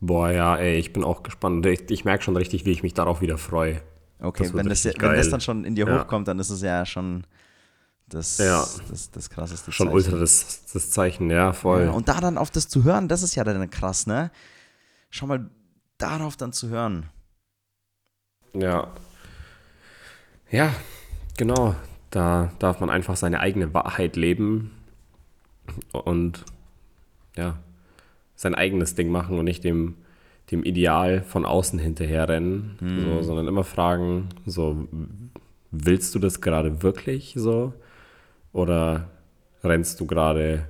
Boah, 0.00 0.30
ja, 0.30 0.56
ey, 0.56 0.76
ich 0.76 0.92
bin 0.92 1.02
auch 1.02 1.24
gespannt. 1.24 1.66
Ich, 1.66 1.90
ich 1.90 2.04
merke 2.04 2.22
schon 2.22 2.36
richtig, 2.36 2.64
wie 2.64 2.70
ich 2.70 2.84
mich 2.84 2.94
darauf 2.94 3.20
wieder 3.20 3.38
freue. 3.38 3.82
Okay, 4.20 4.44
Das 4.44 4.54
wenn, 4.54 4.68
das, 4.68 4.84
wenn 4.84 5.16
das 5.16 5.30
dann 5.30 5.40
schon 5.40 5.64
in 5.64 5.74
dir 5.74 5.86
Ja. 5.86 6.00
hochkommt, 6.00 6.28
dann 6.28 6.38
ist 6.38 6.50
es 6.50 6.62
ja 6.62 6.86
schon 6.86 7.24
das, 8.06 8.38
Ja. 8.38 8.66
das, 8.88 9.10
das 9.10 9.30
krasseste 9.30 9.72
Schon 9.72 9.86
Zeichen. 9.88 9.94
ultra 9.96 10.16
das, 10.18 10.64
das 10.72 10.90
Zeichen, 10.90 11.30
ja, 11.30 11.52
voll. 11.52 11.84
Ja, 11.84 11.90
und 11.90 12.08
da 12.08 12.20
dann 12.20 12.38
auf 12.38 12.50
das 12.50 12.68
zu 12.68 12.84
hören, 12.84 13.08
das 13.08 13.22
ist 13.22 13.34
ja 13.34 13.44
dann 13.44 13.68
krass, 13.70 14.06
ne? 14.06 14.30
Schau 15.10 15.26
mal, 15.26 15.50
darauf 15.98 16.36
dann 16.36 16.52
zu 16.52 16.68
hören. 16.68 17.08
Ja. 18.54 18.92
Ja, 20.50 20.74
genau. 21.36 21.74
Da 22.10 22.52
darf 22.60 22.78
man 22.80 22.90
einfach 22.90 23.16
seine 23.16 23.40
eigene 23.40 23.74
Wahrheit 23.74 24.14
leben 24.16 24.70
und 25.92 26.44
ja, 27.36 27.58
sein 28.36 28.54
eigenes 28.54 28.94
Ding 28.94 29.08
machen 29.08 29.38
und 29.38 29.44
nicht 29.44 29.64
dem, 29.64 29.96
dem 30.50 30.62
Ideal 30.62 31.22
von 31.22 31.44
außen 31.44 31.78
hinterherrennen, 31.78 32.76
so, 32.80 33.22
sondern 33.22 33.48
immer 33.48 33.64
fragen, 33.64 34.28
so, 34.44 34.86
willst 35.70 36.14
du 36.14 36.18
das 36.18 36.40
gerade 36.40 36.82
wirklich 36.82 37.34
so? 37.36 37.72
Oder 38.52 39.08
rennst 39.62 40.00
du 40.00 40.06
gerade 40.06 40.66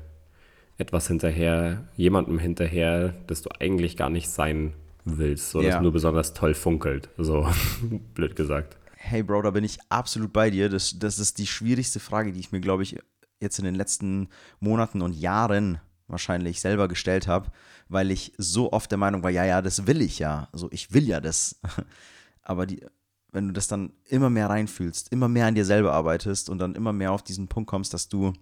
etwas 0.78 1.08
hinterher, 1.08 1.84
jemandem 1.96 2.38
hinterher, 2.38 3.14
das 3.26 3.42
du 3.42 3.50
eigentlich 3.60 3.96
gar 3.96 4.10
nicht 4.10 4.28
sein 4.28 4.72
willst, 5.04 5.50
so, 5.50 5.60
Ja. 5.60 5.70
das 5.72 5.82
nur 5.82 5.92
besonders 5.92 6.34
toll 6.34 6.54
funkelt, 6.54 7.10
so 7.18 7.46
blöd 8.14 8.36
gesagt. 8.36 8.76
Hey 8.96 9.22
Bro, 9.22 9.42
da 9.42 9.50
bin 9.50 9.64
ich 9.64 9.78
absolut 9.90 10.32
bei 10.32 10.48
dir. 10.50 10.68
Das, 10.70 10.98
das 10.98 11.18
ist 11.18 11.38
die 11.38 11.46
schwierigste 11.46 12.00
Frage, 12.00 12.32
die 12.32 12.40
ich 12.40 12.52
mir, 12.52 12.60
glaube 12.60 12.82
ich, 12.84 12.96
jetzt 13.40 13.58
in 13.58 13.66
den 13.66 13.74
letzten 13.74 14.28
Monaten 14.60 15.02
und 15.02 15.12
Jahren 15.12 15.78
wahrscheinlich 16.06 16.60
selber 16.60 16.88
gestellt 16.88 17.26
habe, 17.26 17.50
weil 17.88 18.10
ich 18.10 18.32
so 18.38 18.72
oft 18.72 18.90
der 18.90 18.98
Meinung 18.98 19.22
war, 19.22 19.30
ja, 19.30 19.44
ja, 19.44 19.62
das 19.62 19.86
will 19.86 20.02
ich 20.02 20.18
ja. 20.18 20.48
Also 20.52 20.68
ich 20.70 20.92
will 20.92 21.08
ja 21.08 21.20
das. 21.20 21.60
Aber 22.42 22.66
die, 22.66 22.84
wenn 23.32 23.48
du 23.48 23.52
das 23.52 23.68
dann 23.68 23.92
immer 24.06 24.30
mehr 24.30 24.48
reinfühlst, 24.48 25.10
immer 25.10 25.28
mehr 25.28 25.46
an 25.46 25.54
dir 25.54 25.64
selber 25.64 25.92
arbeitest 25.92 26.50
und 26.50 26.58
dann 26.58 26.74
immer 26.74 26.92
mehr 26.92 27.12
auf 27.12 27.22
diesen 27.22 27.48
Punkt 27.48 27.68
kommst, 27.68 27.92
dass 27.94 28.08
du 28.08 28.32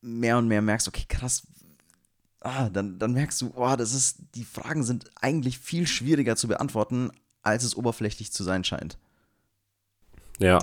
mehr 0.00 0.38
und 0.38 0.46
mehr 0.46 0.62
merkst, 0.62 0.86
okay, 0.86 1.04
krass, 1.08 1.46
ah, 2.40 2.68
dann, 2.68 2.98
dann 2.98 3.12
merkst 3.12 3.40
du, 3.40 3.52
oh, 3.56 3.74
das 3.76 3.92
ist, 3.92 4.18
die 4.34 4.44
Fragen 4.44 4.84
sind 4.84 5.10
eigentlich 5.16 5.58
viel 5.58 5.86
schwieriger 5.86 6.36
zu 6.36 6.46
beantworten, 6.48 7.10
als 7.42 7.64
es 7.64 7.76
oberflächlich 7.76 8.32
zu 8.32 8.44
sein 8.44 8.64
scheint. 8.64 8.98
Ja, 10.38 10.58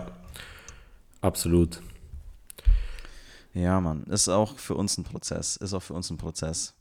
absolut. 1.21 1.81
Ja, 3.53 3.79
Mann, 3.79 4.03
ist 4.03 4.29
auch 4.29 4.57
für 4.57 4.75
uns 4.75 4.97
ein 4.97 5.03
Prozess, 5.03 5.57
ist 5.57 5.73
auch 5.73 5.83
für 5.83 5.93
uns 5.93 6.09
ein 6.09 6.17
Prozess. 6.17 6.73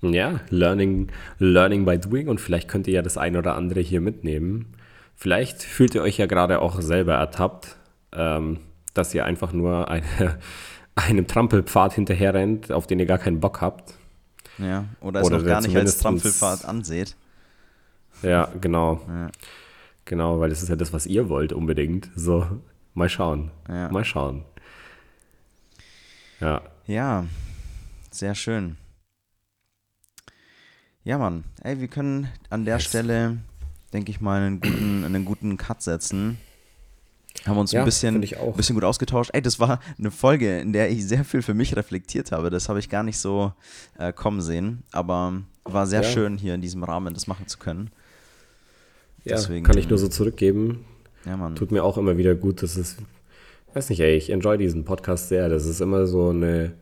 Ja, 0.00 0.40
learning, 0.50 1.10
learning 1.38 1.84
by 1.84 1.98
doing 1.98 2.28
und 2.28 2.40
vielleicht 2.40 2.68
könnt 2.68 2.86
ihr 2.86 2.94
ja 2.94 3.02
das 3.02 3.18
ein 3.18 3.36
oder 3.36 3.56
andere 3.56 3.80
hier 3.80 4.00
mitnehmen. 4.00 4.74
Vielleicht 5.16 5.62
fühlt 5.62 5.94
ihr 5.94 6.02
euch 6.02 6.18
ja 6.18 6.26
gerade 6.26 6.60
auch 6.60 6.80
selber 6.80 7.14
ertappt, 7.14 7.76
ähm, 8.12 8.58
dass 8.94 9.14
ihr 9.14 9.24
einfach 9.24 9.52
nur 9.52 9.88
eine, 9.88 10.38
einem 10.94 11.26
Trampelpfad 11.26 11.94
hinterherrennt, 11.94 12.70
auf 12.70 12.86
den 12.86 13.00
ihr 13.00 13.06
gar 13.06 13.18
keinen 13.18 13.40
Bock 13.40 13.60
habt. 13.60 13.94
Ja, 14.58 14.84
oder 15.00 15.20
es 15.20 15.26
Oder 15.26 15.38
noch 15.38 15.46
gar 15.46 15.60
nicht 15.60 15.76
als 15.76 15.98
Trampelfahrt 15.98 16.64
anseht. 16.64 17.16
Ja, 18.22 18.48
genau. 18.60 19.00
Ja. 19.08 19.30
Genau, 20.04 20.40
weil 20.40 20.50
das 20.50 20.62
ist 20.62 20.68
ja 20.68 20.76
das, 20.76 20.92
was 20.92 21.06
ihr 21.06 21.28
wollt 21.28 21.52
unbedingt. 21.52 22.10
So, 22.16 22.46
mal 22.94 23.08
schauen. 23.08 23.50
Ja. 23.68 23.90
Mal 23.90 24.04
schauen. 24.04 24.44
Ja, 26.40 26.62
Ja, 26.86 27.26
sehr 28.10 28.34
schön. 28.34 28.76
Ja, 31.04 31.18
Mann, 31.18 31.44
ey, 31.62 31.80
wir 31.80 31.88
können 31.88 32.28
an 32.50 32.64
der 32.64 32.76
Yes. 32.76 32.84
Stelle, 32.84 33.38
denke 33.92 34.10
ich 34.10 34.20
mal, 34.20 34.40
einen 34.42 34.60
guten, 34.60 35.04
einen 35.04 35.24
guten 35.24 35.56
Cut 35.56 35.82
setzen. 35.82 36.38
Haben 37.46 37.58
uns 37.58 37.70
Ja, 37.72 37.80
ein 37.80 37.84
bisschen, 37.84 38.20
bisschen 38.20 38.74
gut 38.74 38.84
ausgetauscht. 38.84 39.30
Ey, 39.32 39.40
das 39.40 39.60
war 39.60 39.80
eine 39.98 40.10
Folge, 40.10 40.58
in 40.58 40.72
der 40.72 40.90
ich 40.90 41.06
sehr 41.06 41.24
viel 41.24 41.40
für 41.40 41.54
mich 41.54 41.76
reflektiert 41.76 42.32
habe. 42.32 42.50
Das 42.50 42.68
habe 42.68 42.78
ich 42.80 42.88
gar 42.88 43.04
nicht 43.04 43.18
so 43.18 43.52
äh, 43.96 44.12
kommen 44.12 44.40
sehen. 44.42 44.82
Aber 44.90 45.42
war 45.64 45.86
sehr 45.86 46.02
Ja. 46.02 46.08
schön, 46.10 46.36
hier 46.36 46.54
in 46.54 46.60
diesem 46.62 46.82
Rahmen 46.82 47.14
das 47.14 47.26
machen 47.26 47.46
zu 47.46 47.58
können. 47.58 47.90
ja 49.24 49.36
Deswegen- 49.36 49.64
kann 49.64 49.78
ich 49.78 49.88
nur 49.88 49.98
so 49.98 50.08
zurückgeben. 50.08 50.84
Ja, 51.26 51.36
Mann. 51.36 51.54
Tut 51.54 51.70
mir 51.70 51.84
auch 51.84 51.96
immer 51.96 52.16
wieder 52.16 52.34
gut. 52.34 52.62
Das 52.62 52.76
ist, 52.76 52.96
weiß 53.78 53.90
nicht, 53.90 54.00
ey, 54.00 54.16
ich 54.16 54.30
enjoy 54.30 54.58
diesen 54.58 54.84
Podcast 54.84 55.28
sehr. 55.28 55.48
Das 55.48 55.64
ist 55.64 55.80
immer 55.80 56.06
so 56.06 56.30
eine, 56.30 56.72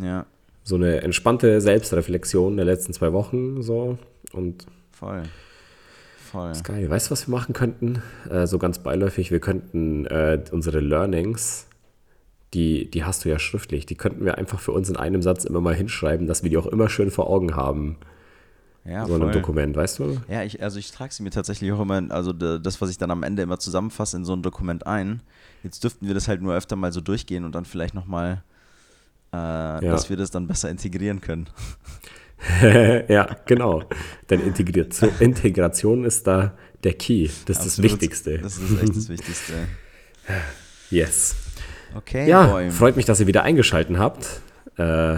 Ja, 0.00 0.26
so 0.64 0.74
eine 0.74 1.02
entspannte 1.02 1.60
Selbstreflexion 1.60 2.56
der 2.56 2.66
letzten 2.66 2.92
zwei 2.92 3.12
Wochen. 3.12 3.62
So. 3.62 3.98
Und 4.32 4.66
voll. 4.90 5.22
Voll. 6.30 6.50
ist 6.50 6.64
geil. 6.64 6.88
Weißt 6.90 7.08
du, 7.08 7.12
was 7.12 7.28
wir 7.28 7.32
machen 7.32 7.54
könnten? 7.54 8.02
Äh, 8.28 8.46
so 8.46 8.58
ganz 8.58 8.80
beiläufig, 8.80 9.30
wir 9.30 9.40
könnten 9.40 10.06
äh, 10.06 10.42
unsere 10.52 10.80
Learnings, 10.80 11.66
die, 12.54 12.90
die 12.90 13.04
hast 13.04 13.24
du 13.24 13.28
ja 13.28 13.38
schriftlich, 13.38 13.86
die 13.86 13.96
könnten 13.96 14.24
wir 14.24 14.38
einfach 14.38 14.60
für 14.60 14.72
uns 14.72 14.88
in 14.88 14.96
einem 14.96 15.22
Satz 15.22 15.44
immer 15.44 15.60
mal 15.60 15.74
hinschreiben, 15.74 16.26
dass 16.26 16.42
wir 16.42 16.50
die 16.50 16.58
auch 16.58 16.66
immer 16.66 16.88
schön 16.88 17.10
vor 17.10 17.28
Augen 17.28 17.56
haben. 17.56 17.96
Ja, 18.84 19.06
so 19.06 19.16
in 19.16 19.22
einem. 19.22 19.32
Dokument, 19.32 19.76
weißt 19.76 19.98
du? 19.98 20.20
Ja, 20.28 20.42
ich, 20.42 20.62
also 20.62 20.78
ich 20.78 20.90
trage 20.90 21.12
sie 21.12 21.22
mir 21.22 21.30
tatsächlich 21.30 21.70
auch 21.72 21.80
immer, 21.80 22.02
also 22.10 22.32
das, 22.32 22.80
was 22.80 22.90
ich 22.90 22.98
dann 22.98 23.10
am 23.10 23.22
Ende 23.22 23.42
immer 23.42 23.58
zusammenfasse, 23.58 24.16
in 24.16 24.24
so 24.24 24.32
ein 24.34 24.42
Dokument 24.42 24.86
ein. 24.86 25.22
Jetzt 25.62 25.84
dürften 25.84 26.06
wir 26.06 26.14
das 26.14 26.28
halt 26.28 26.40
nur 26.40 26.54
öfter 26.54 26.76
mal 26.76 26.92
so 26.92 27.00
durchgehen 27.00 27.44
und 27.44 27.54
dann 27.54 27.66
vielleicht 27.66 27.94
nochmal, 27.94 28.42
äh, 29.32 29.36
dass 29.36 30.08
wir 30.08 30.16
das 30.16 30.30
dann 30.30 30.46
besser 30.46 30.70
integrieren 30.70 31.20
können. 31.20 31.48
ja, 33.08 33.36
genau. 33.44 33.82
Denn 34.30 34.40
Integration, 34.40 35.10
Integration 35.20 36.04
ist 36.04 36.26
da 36.26 36.54
der 36.82 36.94
Key. 36.94 37.28
Das 37.44 37.58
ist 37.58 37.62
Absolut. 37.62 37.68
das 37.68 37.82
Wichtigste. 37.92 38.38
Das 38.38 38.56
ist 38.56 38.82
echt 38.82 38.96
das 38.96 39.08
Wichtigste. 39.10 39.52
yes. 40.90 41.36
Okay, 41.94 42.28
Ja, 42.28 42.46
boy. 42.46 42.70
freut 42.70 42.96
mich, 42.96 43.04
dass 43.04 43.20
ihr 43.20 43.26
wieder 43.26 43.42
eingeschaltet 43.42 43.98
habt. 43.98 44.40
Äh, 44.78 45.16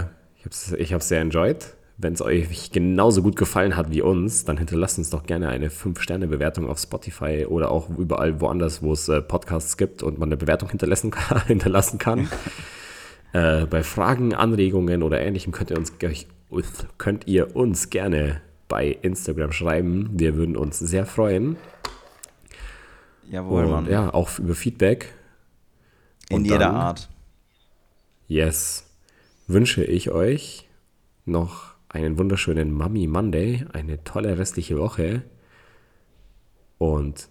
ich 0.76 0.92
habe 0.92 0.98
es 0.98 1.08
sehr 1.08 1.20
enjoyed. 1.20 1.64
Wenn 2.02 2.14
es 2.14 2.20
euch 2.20 2.72
genauso 2.72 3.22
gut 3.22 3.36
gefallen 3.36 3.76
hat 3.76 3.90
wie 3.92 4.02
uns, 4.02 4.44
dann 4.44 4.58
hinterlasst 4.58 4.98
uns 4.98 5.10
doch 5.10 5.22
gerne 5.24 5.48
eine 5.48 5.68
5-Sterne-Bewertung 5.68 6.68
auf 6.68 6.80
Spotify 6.80 7.46
oder 7.48 7.70
auch 7.70 7.88
überall 7.96 8.40
woanders, 8.40 8.82
wo 8.82 8.92
es 8.92 9.08
äh, 9.08 9.22
Podcasts 9.22 9.76
gibt 9.76 10.02
und 10.02 10.18
man 10.18 10.28
eine 10.28 10.36
Bewertung 10.36 10.68
hinterlassen 10.68 11.10
kann. 11.12 11.46
hinterlassen 11.46 11.98
kann. 11.98 12.28
äh, 13.32 13.66
bei 13.66 13.84
Fragen, 13.84 14.34
Anregungen 14.34 15.04
oder 15.04 15.20
ähnlichem 15.20 15.52
könnt 15.52 15.70
ihr, 15.70 15.78
uns, 15.78 15.92
könnt 16.98 17.26
ihr 17.28 17.54
uns 17.54 17.88
gerne 17.90 18.40
bei 18.66 18.88
Instagram 19.02 19.52
schreiben. 19.52 20.10
Wir 20.14 20.34
würden 20.34 20.56
uns 20.56 20.80
sehr 20.80 21.06
freuen. 21.06 21.56
Jawohl, 23.30 23.64
Und 23.64 23.70
Mann. 23.70 23.88
ja, 23.90 24.12
auch 24.12 24.38
über 24.40 24.54
Feedback. 24.54 25.12
In 26.28 26.38
und 26.38 26.44
jeder 26.46 26.58
dann- 26.58 26.74
Art. 26.74 27.08
Yes. 28.26 28.86
Wünsche 29.46 29.84
ich 29.84 30.10
euch 30.10 30.66
noch 31.26 31.71
einen 31.92 32.18
wunderschönen 32.18 32.72
Mummy 32.72 33.06
Monday, 33.06 33.64
eine 33.72 34.02
tolle 34.02 34.38
restliche 34.38 34.78
Woche. 34.78 35.22
Und 36.78 37.28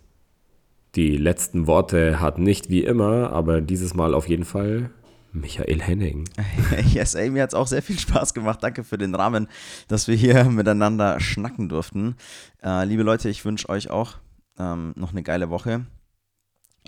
die 0.96 1.18
letzten 1.18 1.68
Worte 1.68 2.20
hat 2.20 2.38
nicht 2.38 2.70
wie 2.70 2.84
immer, 2.84 3.32
aber 3.32 3.62
dieses 3.62 3.94
Mal 3.94 4.14
auf 4.14 4.30
jeden 4.30 4.46
Fall 4.46 4.92
Michael 5.34 5.82
Henning. 5.82 6.30
Yes, 6.94 7.16
ey, 7.16 7.30
mir 7.30 7.44
hat 7.44 7.52
es 7.52 7.56
auch 7.56 7.68
sehr 7.68 7.82
viel 7.82 7.98
Spaß 7.98 8.34
gemacht. 8.34 8.60
Danke 8.62 8.84
für 8.84 8.98
den 8.98 9.16
Rahmen, 9.16 9.48
dass 9.88 10.08
wir 10.08 10.16
hier 10.16 10.44
miteinander 10.46 11.20
schnacken 11.20 11.70
durften. 11.70 12.16
Äh, 12.64 12.86
liebe 12.86 13.04
Leute, 13.04 13.30
ich 13.30 13.44
wünsche 13.46 13.70
euch 13.70 13.90
auch 13.90 14.18
ähm, 14.60 14.94
noch 14.96 15.12
eine 15.12 15.24
geile 15.24 15.50
Woche. 15.50 15.86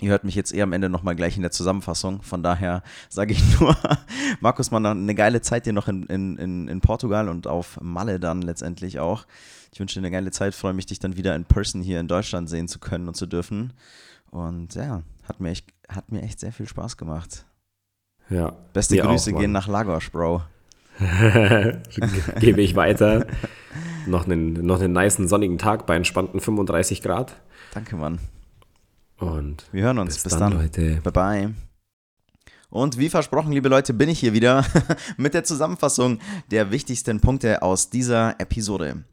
Ihr 0.00 0.10
hört 0.10 0.24
mich 0.24 0.34
jetzt 0.34 0.52
eher 0.52 0.64
am 0.64 0.72
Ende 0.72 0.88
nochmal 0.88 1.14
gleich 1.14 1.36
in 1.36 1.42
der 1.42 1.52
Zusammenfassung. 1.52 2.22
Von 2.22 2.42
daher 2.42 2.82
sage 3.08 3.32
ich 3.32 3.60
nur, 3.60 3.76
Markus, 4.40 4.72
mal 4.72 4.84
eine 4.84 5.14
geile 5.14 5.40
Zeit 5.40 5.66
dir 5.66 5.72
noch 5.72 5.86
in, 5.86 6.04
in, 6.04 6.68
in, 6.68 6.80
Portugal 6.80 7.28
und 7.28 7.46
auf 7.46 7.78
Malle 7.80 8.18
dann 8.18 8.42
letztendlich 8.42 8.98
auch. 8.98 9.24
Ich 9.72 9.78
wünsche 9.78 9.94
dir 9.94 10.06
eine 10.06 10.10
geile 10.10 10.32
Zeit, 10.32 10.54
freue 10.54 10.72
mich, 10.72 10.86
dich 10.86 10.98
dann 10.98 11.16
wieder 11.16 11.36
in 11.36 11.44
Person 11.44 11.80
hier 11.80 12.00
in 12.00 12.08
Deutschland 12.08 12.50
sehen 12.50 12.66
zu 12.66 12.80
können 12.80 13.06
und 13.06 13.14
zu 13.14 13.26
dürfen. 13.26 13.72
Und 14.30 14.74
ja, 14.74 15.02
hat 15.28 15.38
mir 15.38 15.50
echt, 15.50 15.66
hat 15.88 16.10
mir 16.10 16.22
echt 16.22 16.40
sehr 16.40 16.52
viel 16.52 16.66
Spaß 16.66 16.96
gemacht. 16.96 17.46
Ja. 18.30 18.52
Beste 18.72 18.96
Grüße 18.96 19.32
auch, 19.32 19.38
gehen 19.38 19.52
nach 19.52 19.68
Lagos, 19.68 20.10
Bro. 20.10 20.42
Gebe 22.40 22.62
ich 22.62 22.74
weiter. 22.74 23.26
noch 24.06 24.24
einen, 24.24 24.54
noch 24.66 24.80
einen 24.80 24.92
niceen 24.92 25.28
sonnigen 25.28 25.58
Tag 25.58 25.86
bei 25.86 25.94
entspannten 25.94 26.40
35 26.40 27.00
Grad. 27.00 27.36
Danke, 27.72 27.94
Mann. 27.94 28.18
Und 29.18 29.64
wir 29.72 29.84
hören 29.84 29.98
uns. 29.98 30.14
Bis, 30.14 30.24
bis 30.24 30.32
dann, 30.32 30.50
dann, 30.50 30.60
Leute. 30.60 31.00
Bye 31.02 31.12
bye. 31.12 31.54
Und 32.70 32.98
wie 32.98 33.08
versprochen, 33.08 33.52
liebe 33.52 33.68
Leute, 33.68 33.94
bin 33.94 34.08
ich 34.08 34.18
hier 34.18 34.32
wieder 34.32 34.66
mit 35.16 35.32
der 35.32 35.44
Zusammenfassung 35.44 36.18
der 36.50 36.72
wichtigsten 36.72 37.20
Punkte 37.20 37.62
aus 37.62 37.88
dieser 37.88 38.40
Episode. 38.40 39.04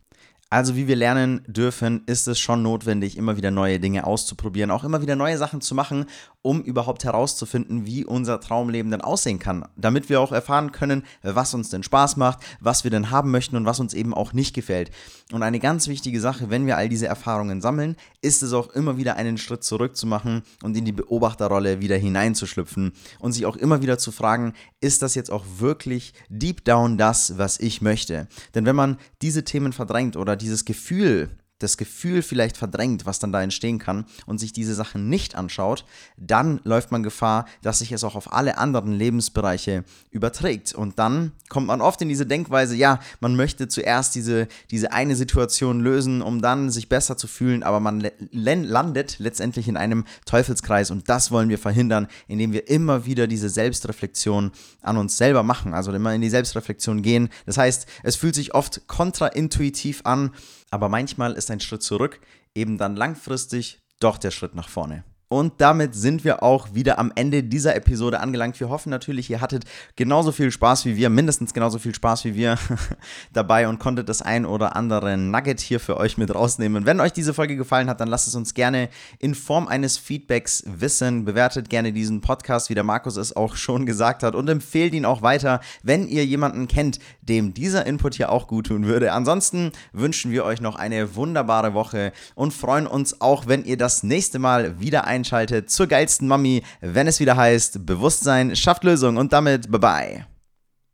Also 0.53 0.75
wie 0.75 0.85
wir 0.85 0.97
lernen 0.97 1.45
dürfen, 1.47 2.03
ist 2.07 2.27
es 2.27 2.37
schon 2.37 2.61
notwendig, 2.61 3.15
immer 3.15 3.37
wieder 3.37 3.51
neue 3.51 3.79
Dinge 3.79 4.05
auszuprobieren, 4.05 4.69
auch 4.69 4.83
immer 4.83 5.01
wieder 5.01 5.15
neue 5.15 5.37
Sachen 5.37 5.61
zu 5.61 5.73
machen, 5.73 6.07
um 6.41 6.61
überhaupt 6.61 7.05
herauszufinden, 7.05 7.85
wie 7.85 8.03
unser 8.03 8.41
Traumleben 8.41 8.91
denn 8.91 8.99
aussehen 8.99 9.39
kann, 9.39 9.65
damit 9.77 10.09
wir 10.09 10.19
auch 10.19 10.33
erfahren 10.33 10.73
können, 10.73 11.03
was 11.21 11.53
uns 11.53 11.69
denn 11.69 11.83
Spaß 11.83 12.17
macht, 12.17 12.39
was 12.59 12.83
wir 12.83 12.91
denn 12.91 13.11
haben 13.11 13.31
möchten 13.31 13.55
und 13.55 13.65
was 13.65 13.79
uns 13.79 13.93
eben 13.93 14.13
auch 14.13 14.33
nicht 14.33 14.53
gefällt. 14.53 14.91
Und 15.31 15.41
eine 15.41 15.59
ganz 15.59 15.87
wichtige 15.87 16.19
Sache, 16.19 16.49
wenn 16.49 16.65
wir 16.65 16.75
all 16.75 16.89
diese 16.89 17.07
Erfahrungen 17.07 17.61
sammeln, 17.61 17.95
ist 18.21 18.43
es 18.43 18.51
auch 18.51 18.71
immer 18.71 18.97
wieder 18.97 19.15
einen 19.15 19.37
Schritt 19.37 19.63
zurück 19.63 19.95
zu 19.95 20.05
machen 20.05 20.41
und 20.63 20.75
in 20.75 20.83
die 20.83 20.91
Beobachterrolle 20.91 21.79
wieder 21.79 21.95
hineinzuschlüpfen 21.95 22.91
und 23.19 23.31
sich 23.31 23.45
auch 23.45 23.55
immer 23.55 23.81
wieder 23.81 23.97
zu 23.97 24.11
fragen, 24.11 24.51
ist 24.81 25.01
das 25.01 25.15
jetzt 25.15 25.31
auch 25.31 25.45
wirklich 25.59 26.13
deep 26.27 26.65
down 26.65 26.97
das, 26.97 27.37
was 27.37 27.57
ich 27.57 27.81
möchte? 27.81 28.27
Denn 28.53 28.65
wenn 28.65 28.75
man 28.75 28.97
diese 29.21 29.45
Themen 29.45 29.71
verdrängt 29.71 30.17
oder 30.17 30.40
dieses 30.41 30.65
Gefühl 30.65 31.29
das 31.63 31.77
Gefühl 31.77 32.21
vielleicht 32.21 32.57
verdrängt, 32.57 33.05
was 33.05 33.19
dann 33.19 33.31
da 33.31 33.41
entstehen 33.41 33.79
kann 33.79 34.05
und 34.25 34.39
sich 34.39 34.53
diese 34.53 34.75
Sachen 34.75 35.09
nicht 35.09 35.35
anschaut, 35.35 35.85
dann 36.17 36.59
läuft 36.63 36.91
man 36.91 37.03
Gefahr, 37.03 37.45
dass 37.61 37.79
sich 37.79 37.91
es 37.91 38.03
auch 38.03 38.15
auf 38.15 38.33
alle 38.33 38.57
anderen 38.57 38.93
Lebensbereiche 38.93 39.83
überträgt. 40.09 40.73
Und 40.73 40.99
dann 40.99 41.31
kommt 41.49 41.67
man 41.67 41.81
oft 41.81 42.01
in 42.01 42.09
diese 42.09 42.25
Denkweise, 42.25 42.75
ja, 42.75 42.99
man 43.19 43.35
möchte 43.35 43.67
zuerst 43.67 44.15
diese, 44.15 44.47
diese 44.69 44.91
eine 44.91 45.15
Situation 45.15 45.79
lösen, 45.79 46.21
um 46.21 46.41
dann 46.41 46.69
sich 46.69 46.89
besser 46.89 47.17
zu 47.17 47.27
fühlen, 47.27 47.63
aber 47.63 47.79
man 47.79 48.09
landet 48.31 49.19
letztendlich 49.19 49.67
in 49.67 49.77
einem 49.77 50.05
Teufelskreis 50.25 50.91
und 50.91 51.09
das 51.09 51.31
wollen 51.31 51.49
wir 51.49 51.57
verhindern, 51.57 52.07
indem 52.27 52.53
wir 52.53 52.67
immer 52.69 53.05
wieder 53.05 53.27
diese 53.27 53.49
Selbstreflexion 53.49 54.51
an 54.81 54.97
uns 54.97 55.17
selber 55.17 55.43
machen, 55.43 55.73
also 55.73 55.91
immer 55.91 56.13
in 56.13 56.21
die 56.21 56.29
Selbstreflexion 56.29 57.01
gehen. 57.01 57.29
Das 57.45 57.57
heißt, 57.57 57.85
es 58.03 58.15
fühlt 58.15 58.35
sich 58.35 58.53
oft 58.53 58.87
kontraintuitiv 58.87 60.01
an, 60.05 60.31
aber 60.71 60.89
manchmal 60.89 61.33
ist 61.33 61.51
ein 61.51 61.59
Schritt 61.59 61.83
zurück 61.83 62.19
eben 62.55 62.77
dann 62.77 62.95
langfristig 62.95 63.79
doch 63.99 64.17
der 64.17 64.31
Schritt 64.31 64.55
nach 64.55 64.69
vorne. 64.69 65.03
Und 65.31 65.61
damit 65.61 65.95
sind 65.95 66.25
wir 66.25 66.43
auch 66.43 66.73
wieder 66.73 66.99
am 66.99 67.13
Ende 67.15 67.41
dieser 67.41 67.73
Episode 67.77 68.19
angelangt. 68.19 68.59
Wir 68.59 68.67
hoffen 68.67 68.89
natürlich, 68.89 69.29
ihr 69.29 69.39
hattet 69.39 69.63
genauso 69.95 70.33
viel 70.33 70.51
Spaß 70.51 70.83
wie 70.83 70.97
wir, 70.97 71.09
mindestens 71.09 71.53
genauso 71.53 71.79
viel 71.79 71.95
Spaß 71.95 72.25
wie 72.25 72.35
wir 72.35 72.57
dabei 73.31 73.69
und 73.69 73.79
konntet 73.79 74.09
das 74.09 74.21
ein 74.21 74.45
oder 74.45 74.75
andere 74.75 75.15
Nugget 75.15 75.61
hier 75.61 75.79
für 75.79 75.95
euch 75.95 76.17
mit 76.17 76.35
rausnehmen. 76.35 76.85
Wenn 76.85 76.99
euch 76.99 77.13
diese 77.13 77.33
Folge 77.33 77.55
gefallen 77.55 77.87
hat, 77.89 78.01
dann 78.01 78.09
lasst 78.09 78.27
es 78.27 78.35
uns 78.35 78.53
gerne 78.53 78.89
in 79.19 79.33
Form 79.33 79.69
eines 79.69 79.97
Feedbacks 79.97 80.65
wissen. 80.65 81.23
Bewertet 81.23 81.69
gerne 81.69 81.93
diesen 81.93 82.19
Podcast, 82.19 82.69
wie 82.69 82.75
der 82.75 82.83
Markus 82.83 83.15
es 83.15 83.33
auch 83.33 83.55
schon 83.55 83.85
gesagt 83.85 84.23
hat 84.23 84.35
und 84.35 84.49
empfehlt 84.49 84.93
ihn 84.93 85.05
auch 85.05 85.21
weiter, 85.21 85.61
wenn 85.81 86.09
ihr 86.09 86.25
jemanden 86.25 86.67
kennt, 86.67 86.99
dem 87.21 87.53
dieser 87.53 87.85
Input 87.85 88.15
hier 88.15 88.33
auch 88.33 88.47
gut 88.47 88.67
tun 88.67 88.85
würde. 88.85 89.13
Ansonsten 89.13 89.71
wünschen 89.93 90.31
wir 90.31 90.43
euch 90.43 90.59
noch 90.59 90.75
eine 90.75 91.15
wunderbare 91.15 91.73
Woche 91.73 92.11
und 92.35 92.53
freuen 92.53 92.85
uns 92.85 93.21
auch, 93.21 93.47
wenn 93.47 93.63
ihr 93.63 93.77
das 93.77 94.03
nächste 94.03 94.37
Mal 94.37 94.81
wieder 94.81 95.05
ein 95.05 95.20
einschaltet 95.21 95.69
zur 95.69 95.87
geilsten 95.87 96.27
Mami, 96.27 96.63
wenn 96.81 97.07
es 97.07 97.19
wieder 97.19 97.37
heißt, 97.37 97.85
Bewusstsein 97.85 98.55
schafft 98.55 98.83
Lösung 98.83 99.17
und 99.17 99.33
damit 99.33 99.71
bye 99.71 99.79
bye. 99.79 100.30